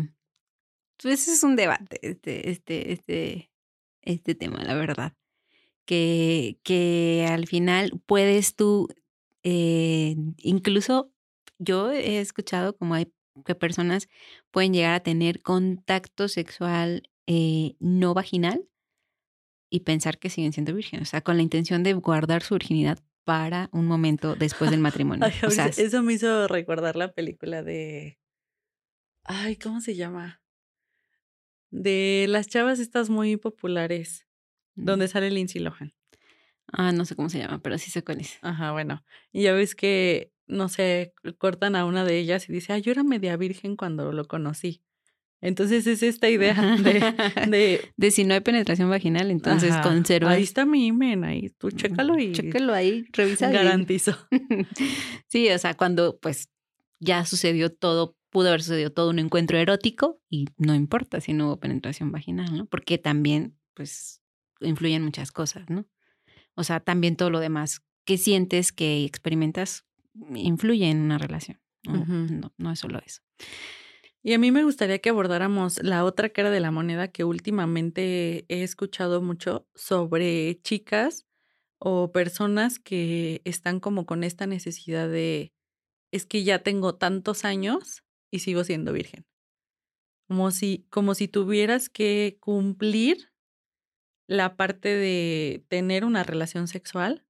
pues 1.01 1.27
es 1.27 1.41
un 1.43 1.55
debate, 1.55 1.99
este, 2.01 2.51
este, 2.51 2.91
este, 2.91 3.51
este 4.01 4.35
tema, 4.35 4.63
la 4.63 4.75
verdad 4.75 5.13
que, 5.85 6.59
que 6.63 7.27
al 7.29 7.47
final 7.47 8.01
puedes 8.05 8.55
tú, 8.55 8.87
eh, 9.43 10.15
incluso 10.37 11.11
yo 11.59 11.91
he 11.91 12.19
escuchado 12.19 12.75
como 12.75 12.95
hay 12.95 13.11
que 13.45 13.55
personas 13.55 14.09
pueden 14.51 14.73
llegar 14.73 14.93
a 14.93 14.99
tener 14.99 15.41
contacto 15.41 16.27
sexual 16.27 17.09
eh, 17.25 17.75
no 17.79 18.13
vaginal 18.13 18.67
y 19.69 19.81
pensar 19.81 20.19
que 20.19 20.29
siguen 20.29 20.53
siendo 20.53 20.73
vírgenes, 20.73 21.09
o 21.09 21.11
sea, 21.11 21.21
con 21.21 21.37
la 21.37 21.43
intención 21.43 21.81
de 21.81 21.93
guardar 21.93 22.43
su 22.43 22.53
virginidad 22.53 22.99
para 23.23 23.69
un 23.71 23.87
momento 23.87 24.35
después 24.35 24.69
del 24.69 24.79
matrimonio. 24.81 25.25
o 25.45 25.49
sea, 25.49 25.67
eso 25.67 26.03
me 26.03 26.13
hizo 26.13 26.47
recordar 26.47 26.95
la 26.95 27.11
película 27.11 27.63
de... 27.63 28.19
Ay, 29.23 29.55
¿cómo 29.55 29.81
se 29.81 29.95
llama? 29.95 30.43
De 31.71 32.25
las 32.29 32.47
chavas 32.47 32.79
estas 32.79 33.09
muy 33.09 33.37
populares 33.37 34.27
donde 34.75 35.07
sale 35.07 35.31
Lindsay 35.31 35.61
Lohan. 35.61 35.93
Ah, 36.71 36.91
no 36.91 37.05
sé 37.05 37.15
cómo 37.15 37.29
se 37.29 37.39
llama, 37.39 37.59
pero 37.61 37.77
sí 37.77 37.91
sé 37.91 38.03
cuál 38.03 38.21
es. 38.21 38.37
Ajá, 38.41 38.71
bueno. 38.71 39.03
Y 39.31 39.43
ya 39.43 39.53
ves 39.53 39.75
que, 39.75 40.31
no 40.47 40.69
sé, 40.69 41.13
cortan 41.37 41.75
a 41.75 41.85
una 41.85 42.03
de 42.05 42.17
ellas 42.17 42.49
y 42.49 42.53
dice, 42.53 42.73
ah, 42.73 42.77
yo 42.77 42.91
era 42.91 43.03
media 43.03 43.37
virgen 43.37 43.75
cuando 43.75 44.11
lo 44.11 44.25
conocí. 44.25 44.81
Entonces 45.43 45.85
es 45.87 46.01
esta 46.03 46.29
idea 46.29 46.77
de... 46.77 46.93
De, 47.49 47.91
de 47.97 48.11
si 48.11 48.23
no 48.23 48.33
hay 48.33 48.39
penetración 48.39 48.89
vaginal, 48.89 49.29
entonces 49.29 49.75
conserva. 49.83 50.31
Ahí 50.31 50.43
está 50.43 50.65
mi 50.65 50.87
imen, 50.87 51.25
ahí 51.25 51.49
tú 51.49 51.69
chécalo 51.69 52.17
y... 52.17 52.31
Chécalo 52.31 52.73
ahí, 52.73 53.05
revisa. 53.11 53.51
Garantizo. 53.51 54.17
sí, 55.27 55.49
o 55.49 55.57
sea, 55.57 55.73
cuando 55.73 56.17
pues 56.19 56.49
ya 57.01 57.25
sucedió 57.25 57.69
todo, 57.69 58.15
pudo 58.29 58.47
haber 58.47 58.63
sucedido 58.63 58.91
todo 58.91 59.09
un 59.09 59.19
encuentro 59.19 59.57
erótico 59.57 60.21
y 60.29 60.45
no 60.57 60.73
importa 60.73 61.19
si 61.19 61.33
no 61.33 61.47
hubo 61.47 61.59
penetración 61.59 62.13
vaginal, 62.13 62.57
¿no? 62.57 62.65
Porque 62.65 62.97
también, 62.97 63.57
pues, 63.73 64.22
influyen 64.63 65.03
muchas 65.03 65.31
cosas, 65.31 65.69
¿no? 65.69 65.85
O 66.55 66.63
sea, 66.63 66.79
también 66.79 67.15
todo 67.15 67.29
lo 67.29 67.39
demás 67.39 67.81
que 68.05 68.17
sientes, 68.17 68.71
que 68.71 69.05
experimentas, 69.05 69.85
influye 70.35 70.89
en 70.89 71.01
una 71.01 71.17
relación. 71.17 71.59
No, 71.83 72.53
no, 72.57 72.71
es 72.71 72.79
solo 72.79 72.99
eso. 73.05 73.21
Y 74.21 74.33
a 74.33 74.39
mí 74.39 74.51
me 74.51 74.63
gustaría 74.63 74.99
que 74.99 75.09
abordáramos 75.09 75.83
la 75.83 76.05
otra 76.05 76.29
cara 76.29 76.49
de 76.49 76.61
la 76.61 76.71
moneda 76.71 77.09
que 77.09 77.25
últimamente 77.25 78.45
he 78.47 78.63
escuchado 78.63 79.21
mucho 79.21 79.67
sobre 79.75 80.61
chicas 80.61 81.25
o 81.77 82.13
personas 82.13 82.79
que 82.79 83.41
están 83.43 83.81
como 83.81 84.05
con 84.05 84.23
esta 84.23 84.47
necesidad 84.47 85.09
de, 85.09 85.51
es 86.11 86.25
que 86.25 86.45
ya 86.45 86.63
tengo 86.63 86.95
tantos 86.95 87.43
años 87.43 88.03
y 88.31 88.39
sigo 88.39 88.63
siendo 88.63 88.93
virgen. 88.93 89.25
como 90.27 90.51
si, 90.51 90.87
como 90.89 91.15
si 91.15 91.27
tuvieras 91.27 91.89
que 91.89 92.37
cumplir 92.39 93.32
la 94.27 94.55
parte 94.55 94.89
de 94.89 95.65
tener 95.67 96.05
una 96.05 96.23
relación 96.23 96.67
sexual 96.67 97.25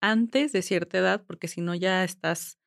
antes 0.00 0.52
de 0.52 0.62
cierta 0.62 0.98
edad, 0.98 1.24
porque 1.26 1.48
si 1.48 1.60
no 1.60 1.74
ya 1.74 2.04
estás, 2.04 2.58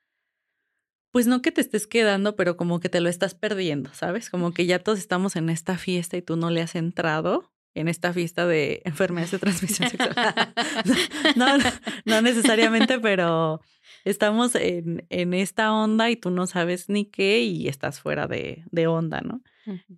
pues 1.11 1.27
no 1.27 1.41
que 1.41 1.51
te 1.51 1.61
estés 1.61 1.87
quedando, 1.87 2.35
pero 2.35 2.57
como 2.57 2.79
que 2.79 2.89
te 2.89 3.01
lo 3.01 3.09
estás 3.09 3.35
perdiendo, 3.35 3.93
¿sabes? 3.93 4.29
Como 4.29 4.53
que 4.53 4.65
ya 4.65 4.79
todos 4.79 4.99
estamos 4.99 5.35
en 5.35 5.49
esta 5.49 5.77
fiesta 5.77 6.17
y 6.17 6.21
tú 6.21 6.35
no 6.35 6.49
le 6.49 6.61
has 6.61 6.75
entrado 6.75 7.51
en 7.73 7.87
esta 7.87 8.13
fiesta 8.13 8.45
de 8.45 8.81
enfermedades 8.85 9.31
de 9.31 9.39
transmisión 9.39 9.89
sexual. 9.89 10.13
no, 11.35 11.57
no, 11.57 11.63
no, 12.05 12.21
necesariamente, 12.21 12.99
pero 12.99 13.61
estamos 14.03 14.55
en, 14.55 15.05
en, 15.09 15.33
esta 15.33 15.73
onda 15.73 16.09
y 16.09 16.15
tú 16.15 16.31
no 16.31 16.47
sabes 16.47 16.89
ni 16.89 17.05
qué 17.05 17.41
y 17.41 17.67
estás 17.67 18.01
fuera 18.01 18.27
de, 18.27 18.63
de 18.71 18.87
onda, 18.87 19.21
¿no? 19.21 19.41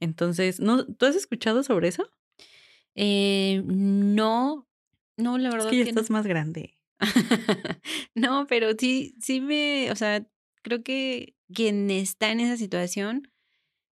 Entonces, 0.01 0.59
¿no, 0.59 0.85
¿tú 0.85 1.05
has 1.05 1.15
escuchado 1.15 1.63
sobre 1.63 1.87
eso? 1.87 2.11
Eh, 2.95 3.63
no, 3.65 4.67
no, 5.17 5.37
la 5.37 5.49
verdad. 5.49 5.67
Es 5.67 5.71
que 5.71 5.83
ya 5.83 5.89
estás 5.89 6.09
más 6.09 6.27
grande. 6.27 6.77
no, 8.15 8.45
pero 8.47 8.71
sí, 8.77 9.15
sí 9.21 9.41
me, 9.41 9.91
o 9.91 9.95
sea, 9.95 10.25
creo 10.61 10.83
que 10.83 11.35
quien 11.53 11.91
está 11.91 12.31
en 12.31 12.39
esa 12.39 12.57
situación, 12.57 13.31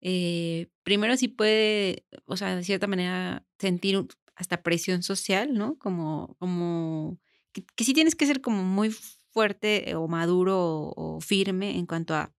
eh, 0.01 0.67
primero 0.83 1.17
sí 1.17 1.27
puede, 1.27 2.05
o 2.25 2.37
sea, 2.37 2.55
de 2.55 2.63
cierta 2.63 2.87
manera 2.87 3.45
sentir 3.59 4.05
hasta 4.35 4.63
presión 4.63 5.03
social, 5.03 5.53
¿no? 5.53 5.77
Como, 5.77 6.35
como, 6.39 7.19
que, 7.51 7.63
que 7.75 7.83
sí 7.83 7.93
tienes 7.93 8.15
que 8.15 8.25
ser 8.25 8.41
como 8.41 8.63
muy 8.63 8.91
fuerte 9.31 9.95
o 9.95 10.07
maduro 10.07 10.59
o, 10.59 11.15
o 11.17 11.21
firme 11.21 11.77
en 11.77 11.85
cuanto 11.85 12.15
a 12.15 12.33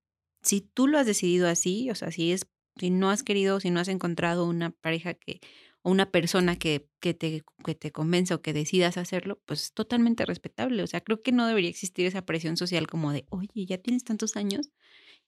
si 0.45 0.61
tú 0.61 0.87
lo 0.87 0.99
has 0.99 1.05
decidido 1.07 1.47
así, 1.47 1.89
o 1.89 1.95
sea, 1.95 2.11
si 2.11 2.31
es, 2.31 2.47
si 2.77 2.91
no 2.91 3.09
has 3.09 3.23
querido, 3.23 3.59
si 3.59 3.71
no 3.71 3.79
has 3.79 3.87
encontrado 3.87 4.45
una 4.45 4.71
pareja 4.71 5.15
que 5.15 5.39
o 5.85 5.91
una 5.91 6.09
persona 6.09 6.55
que, 6.55 6.89
que, 6.99 7.13
te, 7.13 7.43
que 7.63 7.75
te 7.75 7.91
convenza 7.91 8.33
o 8.33 8.41
que 8.41 8.53
decidas 8.53 8.97
hacerlo, 8.97 9.39
pues 9.45 9.61
es 9.65 9.73
totalmente 9.73 10.25
respetable. 10.25 10.81
O 10.81 10.87
sea, 10.87 11.01
creo 11.01 11.21
que 11.21 11.31
no 11.31 11.45
debería 11.45 11.69
existir 11.69 12.07
esa 12.07 12.25
presión 12.25 12.57
social 12.57 12.87
como 12.87 13.11
de, 13.11 13.27
oye, 13.29 13.67
ya 13.67 13.77
tienes 13.77 14.03
tantos 14.03 14.35
años 14.35 14.71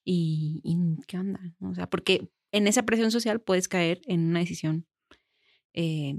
y, 0.04 0.60
y 0.64 0.76
¿qué 1.06 1.16
onda? 1.16 1.40
O 1.60 1.76
sea, 1.76 1.88
porque 1.88 2.28
en 2.50 2.66
esa 2.66 2.82
presión 2.82 3.12
social 3.12 3.40
puedes 3.40 3.68
caer 3.68 4.00
en 4.06 4.30
una 4.30 4.40
decisión 4.40 4.84
eh, 5.74 6.16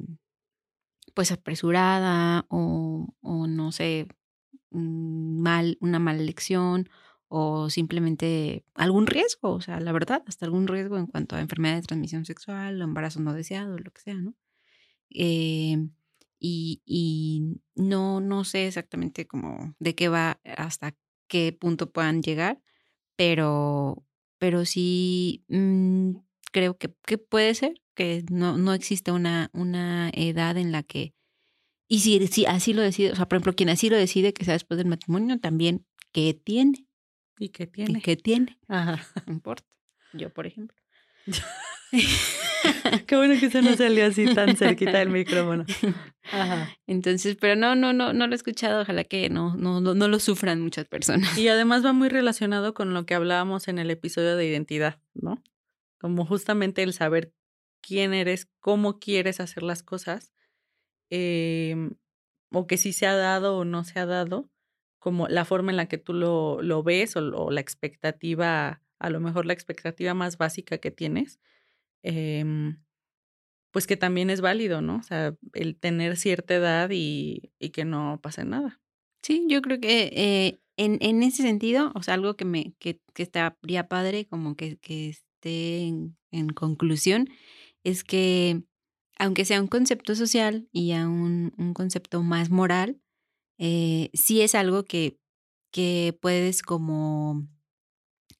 pues 1.13 1.33
apresurada 1.33 2.45
o, 2.47 3.13
o, 3.19 3.45
no 3.45 3.73
sé, 3.73 4.07
mm, 4.71 5.41
mal, 5.41 5.77
una 5.81 5.99
mala 5.99 6.21
elección 6.21 6.87
o 7.29 7.69
simplemente 7.69 8.65
algún 8.73 9.07
riesgo, 9.07 9.51
o 9.51 9.61
sea, 9.61 9.79
la 9.79 9.91
verdad, 9.91 10.23
hasta 10.27 10.45
algún 10.45 10.67
riesgo 10.67 10.97
en 10.97 11.07
cuanto 11.07 11.35
a 11.35 11.41
enfermedad 11.41 11.75
de 11.75 11.83
transmisión 11.83 12.25
sexual, 12.25 12.81
o 12.81 12.83
embarazo 12.83 13.21
no 13.21 13.33
deseado, 13.33 13.77
lo 13.77 13.91
que 13.91 14.01
sea, 14.01 14.15
¿no? 14.15 14.33
Eh, 15.11 15.77
y, 16.39 16.81
y, 16.85 17.61
no, 17.75 18.19
no 18.21 18.43
sé 18.45 18.67
exactamente 18.67 19.27
cómo 19.27 19.75
de 19.79 19.95
qué 19.95 20.09
va 20.09 20.39
hasta 20.57 20.95
qué 21.27 21.53
punto 21.53 21.91
puedan 21.91 22.23
llegar, 22.23 22.61
pero, 23.15 24.05
pero 24.39 24.65
sí 24.65 25.43
mmm, 25.49 26.15
creo 26.51 26.77
que, 26.77 26.93
que, 27.05 27.17
puede 27.17 27.53
ser 27.55 27.81
que 27.93 28.25
no, 28.31 28.57
no 28.57 28.73
existe 28.73 29.11
una, 29.11 29.51
una 29.53 30.09
edad 30.13 30.57
en 30.57 30.71
la 30.71 30.83
que, 30.83 31.13
y 31.87 31.99
si, 31.99 32.25
si 32.27 32.45
así 32.45 32.73
lo 32.73 32.81
decide, 32.81 33.11
o 33.11 33.15
sea, 33.15 33.27
por 33.27 33.37
ejemplo, 33.37 33.55
quien 33.55 33.69
así 33.69 33.89
lo 33.89 33.97
decide 33.97 34.33
que 34.33 34.45
sea 34.45 34.53
después 34.53 34.77
del 34.77 34.87
matrimonio, 34.87 35.39
también, 35.39 35.85
¿qué 36.11 36.33
tiene? 36.33 36.88
¿Y 37.39 37.49
qué 37.49 37.67
tiene? 37.67 37.99
¿Y 37.99 38.01
qué 38.01 38.17
tiene? 38.17 38.59
Ajá. 38.67 39.01
No 39.25 39.33
importa. 39.33 39.65
Yo, 40.13 40.29
por 40.29 40.45
ejemplo. 40.45 40.75
qué 43.07 43.15
bueno 43.15 43.39
que 43.39 43.45
eso 43.45 43.61
no 43.61 43.75
salió 43.75 44.05
así 44.05 44.25
tan 44.33 44.57
cerquita 44.57 44.97
del 44.99 45.09
micrófono. 45.09 45.65
Ajá. 46.31 46.69
Entonces, 46.87 47.37
pero 47.39 47.55
no, 47.55 47.75
no, 47.75 47.93
no, 47.93 48.11
no 48.11 48.27
lo 48.27 48.33
he 48.33 48.35
escuchado. 48.35 48.81
Ojalá 48.81 49.05
que 49.05 49.29
no, 49.29 49.55
no, 49.55 49.79
no, 49.79 49.95
no 49.95 50.07
lo 50.09 50.19
sufran 50.19 50.59
muchas 50.59 50.85
personas. 50.85 51.37
Y 51.37 51.47
además 51.47 51.85
va 51.85 51.93
muy 51.93 52.09
relacionado 52.09 52.73
con 52.73 52.93
lo 52.93 53.05
que 53.05 53.15
hablábamos 53.15 53.69
en 53.69 53.79
el 53.79 53.89
episodio 53.89 54.35
de 54.35 54.45
identidad, 54.45 54.99
¿no? 55.13 55.41
Como 55.97 56.25
justamente 56.25 56.83
el 56.83 56.91
saber 56.91 57.33
quién 57.81 58.13
eres, 58.13 58.49
cómo 58.59 58.99
quieres 58.99 59.39
hacer 59.39 59.63
las 59.63 59.81
cosas, 59.81 60.33
eh, 61.09 61.89
o 62.51 62.67
que 62.67 62.75
si 62.77 62.91
se 62.91 63.07
ha 63.07 63.15
dado 63.15 63.57
o 63.57 63.63
no 63.63 63.85
se 63.85 63.99
ha 63.99 64.05
dado, 64.05 64.49
como 64.99 65.27
la 65.27 65.45
forma 65.45 65.71
en 65.71 65.77
la 65.77 65.87
que 65.87 65.97
tú 65.97 66.13
lo, 66.13 66.61
lo 66.61 66.83
ves 66.83 67.15
o, 67.15 67.51
la 67.51 67.61
expectativa, 67.61 68.83
a 68.99 69.09
lo 69.09 69.19
mejor 69.19 69.45
la 69.45 69.53
expectativa 69.53 70.13
más 70.13 70.37
básica 70.37 70.77
que 70.77 70.91
tienes, 70.91 71.39
eh, 72.03 72.75
pues 73.71 73.87
que 73.87 73.97
también 73.97 74.29
es 74.29 74.41
válido, 74.41 74.81
¿no? 74.81 74.97
O 74.97 75.03
sea, 75.03 75.35
el 75.53 75.75
tener 75.77 76.17
cierta 76.17 76.55
edad 76.55 76.89
y, 76.91 77.51
y 77.59 77.69
que 77.69 77.85
no 77.85 78.19
pase 78.21 78.45
nada. 78.45 78.79
Sí, 79.21 79.45
yo 79.47 79.61
creo 79.61 79.79
que 79.79 80.11
eh, 80.15 80.61
en, 80.77 80.97
en, 81.01 81.23
ese 81.23 81.43
sentido, 81.43 81.91
o 81.95 82.03
sea, 82.03 82.15
algo 82.15 82.35
que 82.35 82.45
me 82.45 82.73
que, 82.79 83.01
que 83.13 83.23
estaría 83.23 83.87
padre, 83.87 84.25
como 84.25 84.55
que, 84.55 84.77
que 84.77 85.09
esté 85.09 85.81
en, 85.81 86.17
en 86.31 86.49
conclusión, 86.49 87.29
es 87.83 88.03
que 88.03 88.63
aunque 89.17 89.45
sea 89.45 89.61
un 89.61 89.67
concepto 89.67 90.15
social 90.15 90.67
y 90.71 90.93
a 90.93 91.07
un, 91.07 91.53
un 91.57 91.73
concepto 91.73 92.23
más 92.23 92.49
moral, 92.49 93.01
eh, 93.59 94.09
sí 94.13 94.41
es 94.41 94.55
algo 94.55 94.83
que, 94.85 95.19
que 95.71 96.17
puedes 96.21 96.63
como 96.63 97.47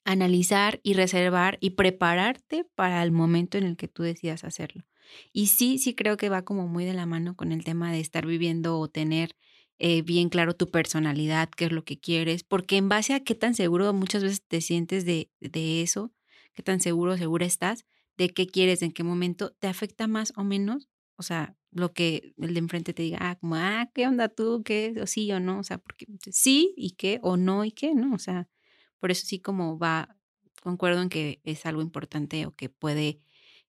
analizar 0.03 0.79
y 0.83 0.93
reservar 0.93 1.57
y 1.61 1.71
prepararte 1.71 2.65
para 2.75 3.03
el 3.03 3.11
momento 3.11 3.57
en 3.57 3.65
el 3.65 3.77
que 3.77 3.87
tú 3.87 4.03
decidas 4.03 4.43
hacerlo. 4.43 4.85
Y 5.33 5.47
sí, 5.47 5.77
sí 5.77 5.93
creo 5.95 6.17
que 6.17 6.29
va 6.29 6.43
como 6.43 6.67
muy 6.67 6.85
de 6.85 6.93
la 6.93 7.05
mano 7.05 7.35
con 7.35 7.51
el 7.51 7.63
tema 7.63 7.91
de 7.91 7.99
estar 7.99 8.25
viviendo 8.25 8.79
o 8.79 8.87
tener 8.89 9.35
eh, 9.79 10.01
bien 10.01 10.29
claro 10.29 10.55
tu 10.55 10.71
personalidad, 10.71 11.49
qué 11.49 11.65
es 11.65 11.71
lo 11.71 11.83
que 11.85 11.99
quieres, 11.99 12.43
porque 12.43 12.77
en 12.77 12.89
base 12.89 13.13
a 13.13 13.23
qué 13.23 13.35
tan 13.35 13.55
seguro 13.55 13.93
muchas 13.93 14.23
veces 14.23 14.43
te 14.47 14.61
sientes 14.61 15.05
de, 15.05 15.31
de 15.39 15.81
eso, 15.81 16.11
qué 16.53 16.63
tan 16.63 16.79
seguro 16.81 17.17
segura 17.17 17.45
estás, 17.45 17.85
de 18.17 18.29
qué 18.29 18.47
quieres, 18.47 18.81
en 18.81 18.91
qué 18.91 19.03
momento, 19.03 19.51
te 19.59 19.67
afecta 19.67 20.07
más 20.07 20.33
o 20.35 20.43
menos 20.43 20.89
o 21.19 21.21
sea, 21.21 21.57
lo 21.71 21.93
que 21.93 22.33
el 22.37 22.53
de 22.53 22.59
enfrente 22.59 22.93
te 22.93 23.03
diga, 23.03 23.17
ah, 23.21 23.37
como, 23.39 23.55
ah, 23.55 23.89
¿qué 23.93 24.07
onda 24.07 24.29
tú? 24.29 24.63
¿Qué? 24.63 24.95
O 25.01 25.07
sí 25.07 25.31
o 25.31 25.39
no, 25.39 25.59
o 25.59 25.63
sea, 25.63 25.77
porque 25.77 26.07
sí 26.31 26.73
y 26.77 26.91
qué, 26.91 27.19
o 27.21 27.37
no 27.37 27.65
y 27.65 27.71
qué, 27.71 27.93
¿no? 27.93 28.13
O 28.15 28.19
sea, 28.19 28.47
por 28.99 29.11
eso 29.11 29.25
sí 29.25 29.39
como 29.39 29.77
va, 29.77 30.17
concuerdo 30.61 31.01
en 31.01 31.09
que 31.09 31.41
es 31.43 31.65
algo 31.65 31.81
importante 31.81 32.45
o 32.45 32.55
que 32.55 32.69
puede 32.69 33.21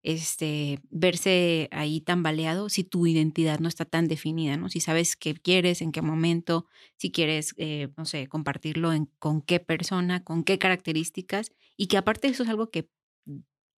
este, 0.02 0.80
verse 0.90 1.68
ahí 1.72 2.00
tambaleado 2.00 2.68
si 2.70 2.84
tu 2.84 3.06
identidad 3.06 3.58
no 3.60 3.68
está 3.68 3.84
tan 3.84 4.08
definida, 4.08 4.56
¿no? 4.56 4.68
Si 4.70 4.80
sabes 4.80 5.16
qué 5.16 5.34
quieres, 5.34 5.82
en 5.82 5.92
qué 5.92 6.02
momento, 6.02 6.66
si 6.96 7.10
quieres, 7.10 7.54
eh, 7.58 7.88
no 7.96 8.06
sé, 8.06 8.26
compartirlo 8.28 8.92
en, 8.92 9.06
con 9.18 9.42
qué 9.42 9.60
persona, 9.60 10.24
con 10.24 10.44
qué 10.44 10.58
características, 10.58 11.52
y 11.76 11.86
que 11.88 11.98
aparte 11.98 12.28
eso 12.28 12.42
es 12.44 12.48
algo 12.48 12.70
que 12.70 12.88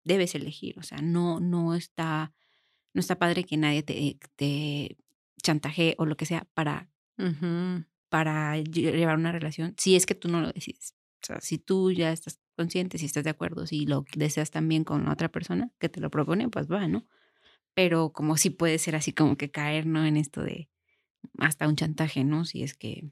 debes 0.04 0.34
elegir, 0.34 0.78
o 0.78 0.82
sea, 0.82 0.98
no, 0.98 1.40
no 1.40 1.74
está 1.74 2.32
no 2.94 3.00
está 3.00 3.18
padre 3.18 3.44
que 3.44 3.56
nadie 3.56 3.82
te, 3.82 4.18
te 4.36 4.96
chantaje 5.42 5.94
o 5.98 6.06
lo 6.06 6.16
que 6.16 6.26
sea 6.26 6.46
para, 6.54 6.88
uh 7.18 7.24
-huh. 7.24 7.86
para 8.08 8.58
llevar 8.58 9.16
una 9.16 9.32
relación, 9.32 9.74
si 9.78 9.96
es 9.96 10.06
que 10.06 10.14
tú 10.14 10.28
no 10.28 10.40
lo 10.40 10.52
decides. 10.52 10.94
O 11.22 11.26
sea, 11.26 11.40
si 11.40 11.58
tú 11.58 11.92
ya 11.92 12.12
estás 12.12 12.40
consciente, 12.56 12.98
si 12.98 13.06
estás 13.06 13.24
de 13.24 13.30
acuerdo, 13.30 13.66
si 13.66 13.86
lo 13.86 14.04
deseas 14.16 14.50
también 14.50 14.84
con 14.84 15.08
otra 15.08 15.28
persona 15.30 15.70
que 15.78 15.88
te 15.88 16.00
lo 16.00 16.10
propone, 16.10 16.48
pues 16.48 16.70
va, 16.70 16.88
¿no? 16.88 17.06
Pero 17.74 18.12
como 18.12 18.36
si 18.36 18.50
puede 18.50 18.78
ser 18.78 18.96
así 18.96 19.12
como 19.12 19.36
que 19.36 19.50
caer, 19.50 19.86
¿no? 19.86 20.04
En 20.04 20.16
esto 20.16 20.42
de 20.42 20.68
hasta 21.38 21.68
un 21.68 21.76
chantaje, 21.76 22.24
¿no? 22.24 22.44
Si 22.44 22.62
es 22.62 22.74
que... 22.74 23.10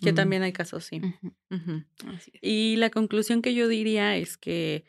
Que 0.00 0.12
también 0.12 0.42
hay 0.42 0.52
casos, 0.52 0.84
sí. 0.84 1.00
Uh 1.00 1.06
-huh. 1.06 1.34
Uh 1.50 1.56
-huh. 1.56 2.16
Es. 2.16 2.30
Y 2.40 2.76
la 2.76 2.90
conclusión 2.90 3.42
que 3.42 3.54
yo 3.54 3.68
diría 3.68 4.16
es 4.16 4.36
que 4.36 4.84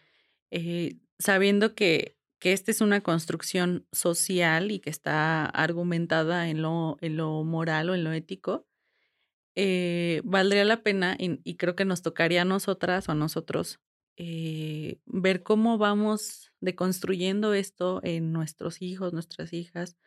eh, 0.52 0.98
sabiendo 1.18 1.76
que 1.76 2.19
que 2.40 2.54
esta 2.54 2.72
es 2.72 2.82
una 2.82 3.02
construcción 3.02 3.86
social 3.92 4.72
y 4.72 4.80
que 4.80 4.90
está 4.90 5.46
argumentada 5.46 6.50
en 6.50 6.62
lo, 6.62 6.98
en 7.02 7.18
lo 7.18 7.44
moral 7.44 7.90
o 7.90 7.96
en 7.96 8.04
lo 8.04 8.14
ético, 8.14 8.66
eh, 9.56 10.22
valdría 10.24 10.64
la 10.64 10.84
pena 10.84 11.18
y, 11.20 11.56
creo 11.58 11.76
que 11.76 11.86
nos 11.86 12.02
tocaría 12.02 12.44
a 12.44 12.46
nosotras 12.46 13.10
o 13.10 13.12
a 13.12 13.16
nosotros 13.16 13.80
eh, 14.16 15.00
ver 15.06 15.44
cómo 15.44 15.78
vamos 15.78 16.54
deconstruyendo 16.62 17.54
esto 17.54 18.00
en 18.04 18.32
nuestros 18.32 18.82
hijos, 18.82 19.12
nuestras 19.12 19.52
hijas 19.52 19.98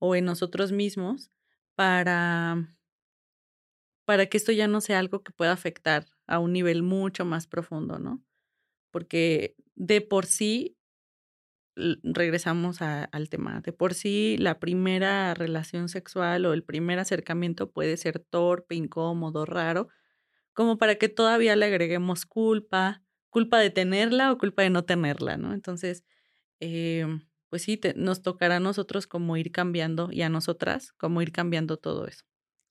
o 0.00 0.16
en 0.16 0.24
nosotros 0.24 0.72
mismos 0.72 1.30
para, 1.76 2.76
para 4.04 4.26
que 4.26 4.36
esto 4.36 4.50
ya 4.50 4.66
no 4.66 4.80
sea 4.80 4.98
algo 4.98 5.22
que 5.22 5.32
pueda 5.32 5.52
afectar 5.52 6.06
a 6.26 6.40
un 6.40 6.52
nivel 6.52 6.82
mucho 6.82 7.24
más 7.24 7.46
profundo, 7.46 8.00
¿no? 8.00 8.20
Porque 8.90 9.54
de 9.76 10.00
por 10.00 10.26
sí 10.26 10.76
regresamos 11.76 12.82
al 12.82 13.28
tema. 13.28 13.60
De 13.60 13.72
por 13.72 13.94
sí, 13.94 14.36
la 14.38 14.58
primera 14.60 15.34
relación 15.34 15.88
sexual 15.88 16.44
o 16.46 16.52
el 16.52 16.64
primer 16.64 16.98
acercamiento 16.98 17.70
puede 17.70 17.96
ser 17.96 18.18
torpe, 18.18 18.74
incómodo, 18.74 19.46
raro, 19.46 19.88
como 20.54 20.78
para 20.78 20.96
que 20.96 21.08
todavía 21.08 21.56
le 21.56 21.66
agreguemos 21.66 22.26
culpa, 22.26 23.02
culpa 23.30 23.58
de 23.58 23.70
tenerla 23.70 24.32
o 24.32 24.38
culpa 24.38 24.62
de 24.62 24.70
no 24.70 24.84
tenerla, 24.84 25.36
¿no? 25.38 25.54
Entonces, 25.54 26.04
eh, 26.60 27.06
pues 27.48 27.62
sí, 27.62 27.80
nos 27.96 28.22
tocará 28.22 28.56
a 28.56 28.60
nosotros 28.60 29.06
como 29.06 29.36
ir 29.36 29.52
cambiando 29.52 30.08
y 30.12 30.22
a 30.22 30.28
nosotras 30.28 30.92
como 30.92 31.22
ir 31.22 31.32
cambiando 31.32 31.76
todo 31.76 32.06
eso. 32.06 32.24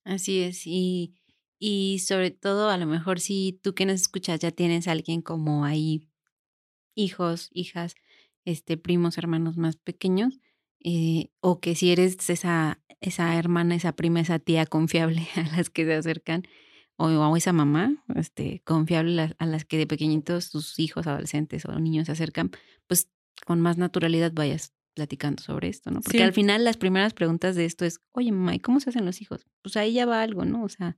Así 0.03 0.41
es, 0.41 0.63
y, 0.65 1.15
y 1.59 1.99
sobre 1.99 2.31
todo 2.31 2.69
a 2.69 2.77
lo 2.77 2.87
mejor 2.87 3.19
si 3.19 3.59
tú 3.63 3.75
que 3.75 3.85
nos 3.85 4.01
escuchas 4.01 4.39
ya 4.39 4.51
tienes 4.51 4.87
a 4.87 4.91
alguien 4.93 5.21
como 5.21 5.65
ahí, 5.65 6.09
hijos, 6.95 7.49
hijas, 7.51 7.95
este, 8.45 8.77
primos, 8.77 9.17
hermanos 9.17 9.57
más 9.57 9.77
pequeños, 9.77 10.39
eh, 10.83 11.29
o 11.39 11.59
que 11.59 11.75
si 11.75 11.91
eres 11.91 12.29
esa, 12.29 12.81
esa 13.01 13.35
hermana, 13.37 13.75
esa 13.75 13.95
prima, 13.95 14.19
esa 14.19 14.39
tía 14.39 14.65
confiable 14.65 15.27
a 15.35 15.55
las 15.55 15.69
que 15.69 15.85
se 15.85 15.93
acercan, 15.93 16.43
o, 16.97 17.07
o 17.07 17.37
esa 17.37 17.53
mamá 17.53 18.03
este, 18.15 18.61
confiable 18.63 19.33
a 19.37 19.45
las 19.45 19.65
que 19.65 19.77
de 19.77 19.87
pequeñitos 19.87 20.51
tus 20.51 20.77
hijos, 20.79 21.07
adolescentes 21.07 21.65
o 21.65 21.79
niños 21.79 22.05
se 22.07 22.11
acercan, 22.11 22.51
pues 22.87 23.09
con 23.45 23.59
más 23.59 23.77
naturalidad 23.77 24.31
vayas 24.33 24.73
platicando 24.93 25.41
sobre 25.41 25.69
esto, 25.69 25.89
¿no? 25.89 26.01
Porque 26.01 26.23
al 26.23 26.33
final 26.33 26.63
las 26.63 26.77
primeras 26.77 27.13
preguntas 27.13 27.55
de 27.55 27.65
esto 27.65 27.85
es, 27.85 28.01
oye, 28.11 28.31
mamá, 28.31 28.55
¿y 28.55 28.59
cómo 28.59 28.79
se 28.79 28.89
hacen 28.89 29.05
los 29.05 29.21
hijos? 29.21 29.45
Pues 29.61 29.77
ahí 29.77 29.93
ya 29.93 30.05
va 30.05 30.21
algo, 30.21 30.45
¿no? 30.45 30.63
O 30.63 30.69
sea, 30.69 30.97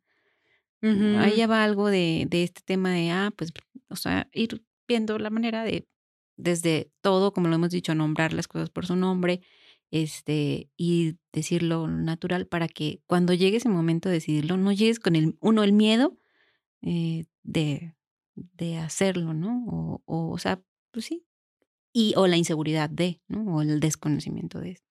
ahí 0.81 1.35
ya 1.37 1.47
va 1.47 1.63
algo 1.63 1.89
de, 1.89 2.25
de 2.29 2.43
este 2.43 2.61
tema 2.65 2.91
de, 2.91 3.11
ah, 3.11 3.31
pues, 3.37 3.53
o 3.89 3.95
sea, 3.95 4.29
ir 4.33 4.65
viendo 4.87 5.17
la 5.19 5.29
manera 5.29 5.63
de, 5.63 5.87
desde 6.35 6.91
todo, 7.01 7.33
como 7.33 7.47
lo 7.47 7.55
hemos 7.55 7.69
dicho, 7.69 7.95
nombrar 7.95 8.33
las 8.33 8.47
cosas 8.47 8.69
por 8.69 8.85
su 8.85 8.95
nombre, 8.95 9.41
este, 9.91 10.69
y 10.75 11.17
decirlo 11.31 11.87
natural 11.87 12.47
para 12.47 12.67
que 12.67 13.01
cuando 13.05 13.33
llegue 13.33 13.57
ese 13.57 13.69
momento 13.69 14.09
de 14.09 14.15
decidirlo, 14.15 14.57
no 14.57 14.71
llegues 14.71 14.99
con 14.99 15.15
el, 15.15 15.37
uno, 15.39 15.63
el 15.63 15.73
miedo 15.73 16.17
eh, 16.81 17.25
de, 17.43 17.93
de 18.35 18.77
hacerlo, 18.77 19.33
¿no? 19.33 19.63
O, 19.67 20.01
o, 20.05 20.31
o 20.31 20.37
sea, 20.39 20.61
pues 20.91 21.05
sí, 21.05 21.25
y 21.93 22.13
o 22.17 22.27
la 22.27 22.37
inseguridad 22.37 22.89
de, 22.89 23.21
¿no? 23.27 23.55
O 23.55 23.61
el 23.61 23.79
desconocimiento 23.79 24.59
de 24.59 24.71
esto. 24.71 24.87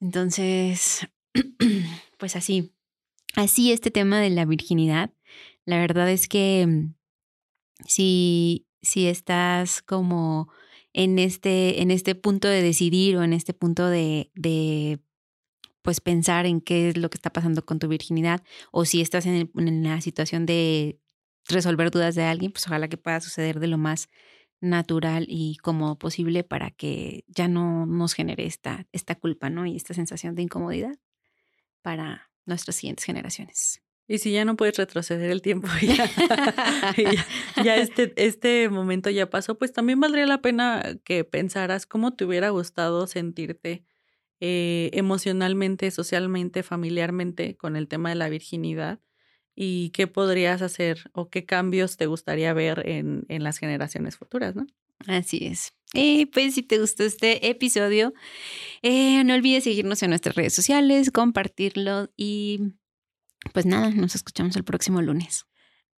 Entonces, 0.00 1.08
pues 2.18 2.36
así, 2.36 2.74
así 3.36 3.72
este 3.72 3.90
tema 3.90 4.20
de 4.20 4.30
la 4.30 4.44
virginidad, 4.44 5.14
la 5.64 5.78
verdad 5.78 6.10
es 6.10 6.28
que 6.28 6.66
mm, 6.66 6.94
si, 8.84 9.06
estás 9.06 9.82
como 9.82 10.48
en 10.92 11.18
este, 11.18 11.82
en 11.82 11.90
este 11.90 12.14
punto 12.14 12.48
de 12.48 12.62
decidir 12.62 13.16
o 13.16 13.24
en 13.24 13.32
este 13.32 13.54
punto 13.54 13.88
de, 13.88 14.30
pues 15.82 16.00
pensar 16.00 16.46
en 16.46 16.60
qué 16.60 16.88
es 16.90 16.96
lo 16.96 17.10
que 17.10 17.18
está 17.18 17.30
pasando 17.30 17.64
con 17.64 17.78
tu 17.78 17.88
virginidad 17.88 18.42
o 18.72 18.84
si 18.84 19.00
estás 19.00 19.26
en, 19.26 19.50
en 19.56 19.82
la 19.82 20.00
situación 20.00 20.46
de 20.46 20.98
resolver 21.48 21.90
dudas 21.90 22.14
de 22.14 22.24
alguien, 22.24 22.52
pues 22.52 22.66
ojalá 22.66 22.88
que 22.88 22.96
pueda 22.96 23.20
suceder 23.20 23.60
de 23.60 23.66
lo 23.66 23.78
más 23.78 24.08
natural 24.60 25.26
y 25.28 25.56
como 25.58 25.98
posible 25.98 26.42
para 26.42 26.70
que 26.70 27.24
ya 27.28 27.48
no 27.48 27.86
nos 27.86 28.14
genere 28.14 28.46
esta, 28.46 28.86
esta 28.92 29.14
culpa, 29.14 29.50
¿no? 29.50 29.66
Y 29.66 29.76
esta 29.76 29.94
sensación 29.94 30.34
de 30.34 30.42
incomodidad 30.42 30.96
para 31.82 32.30
nuestras 32.46 32.76
siguientes 32.76 33.04
generaciones. 33.04 33.83
Y 34.06 34.18
si 34.18 34.32
ya 34.32 34.44
no 34.44 34.56
puedes 34.56 34.76
retroceder 34.76 35.30
el 35.30 35.40
tiempo, 35.40 35.68
ya, 35.82 37.26
ya, 37.64 37.76
este, 37.76 38.12
este 38.16 38.68
momento 38.68 39.08
ya 39.08 39.30
pasó, 39.30 39.56
pues 39.56 39.72
también 39.72 39.98
valdría 39.98 40.26
la 40.26 40.42
pena 40.42 40.98
que 41.04 41.24
pensaras 41.24 41.86
cómo 41.86 42.14
te 42.14 42.24
hubiera 42.24 42.50
gustado 42.50 43.06
sentirte 43.06 43.84
eh, 44.40 44.90
emocionalmente, 44.92 45.90
socialmente, 45.90 46.62
familiarmente 46.62 47.56
con 47.56 47.76
el 47.76 47.88
tema 47.88 48.10
de 48.10 48.16
la 48.16 48.28
virginidad 48.28 49.00
y 49.54 49.90
qué 49.90 50.06
podrías 50.06 50.60
hacer 50.60 51.10
o 51.12 51.30
qué 51.30 51.46
cambios 51.46 51.96
te 51.96 52.06
gustaría 52.06 52.52
ver 52.52 52.86
en, 52.86 53.24
en 53.28 53.42
las 53.42 53.58
generaciones 53.58 54.16
futuras, 54.16 54.54
¿no? 54.54 54.66
Así 55.06 55.46
es. 55.46 55.72
Y 55.92 56.26
pues 56.26 56.54
si 56.54 56.62
te 56.62 56.78
gustó 56.78 57.04
este 57.04 57.48
episodio, 57.48 58.12
eh, 58.82 59.22
no 59.24 59.34
olvides 59.34 59.64
seguirnos 59.64 60.02
en 60.02 60.10
nuestras 60.10 60.34
redes 60.34 60.52
sociales, 60.52 61.10
compartirlo 61.10 62.10
y 62.16 62.74
pues 63.52 63.66
nada, 63.66 63.90
nos 63.90 64.14
escuchamos 64.14 64.56
el 64.56 64.64
próximo 64.64 65.02
lunes. 65.02 65.46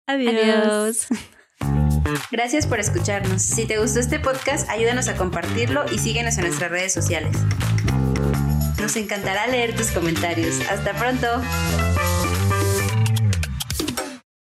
Adiós. 0.07 0.35
Adiós. 0.35 1.07
Gracias 2.31 2.67
por 2.67 2.79
escucharnos. 2.81 3.43
Si 3.43 3.67
te 3.67 3.79
gustó 3.79 4.01
este 4.01 4.21
podcast, 4.21 4.69
ayúdanos 4.69 5.09
a 5.09 5.17
compartirlo 5.17 5.85
y 5.93 5.99
síguenos 5.99 6.37
en 6.39 6.45
nuestras 6.45 6.71
redes 6.71 6.93
sociales. 6.93 7.37
Nos 8.81 8.97
encantará 8.97 9.47
leer 9.47 9.75
tus 9.75 9.89
comentarios. 9.89 10.61
Hasta 10.69 10.93
pronto. 10.93 11.27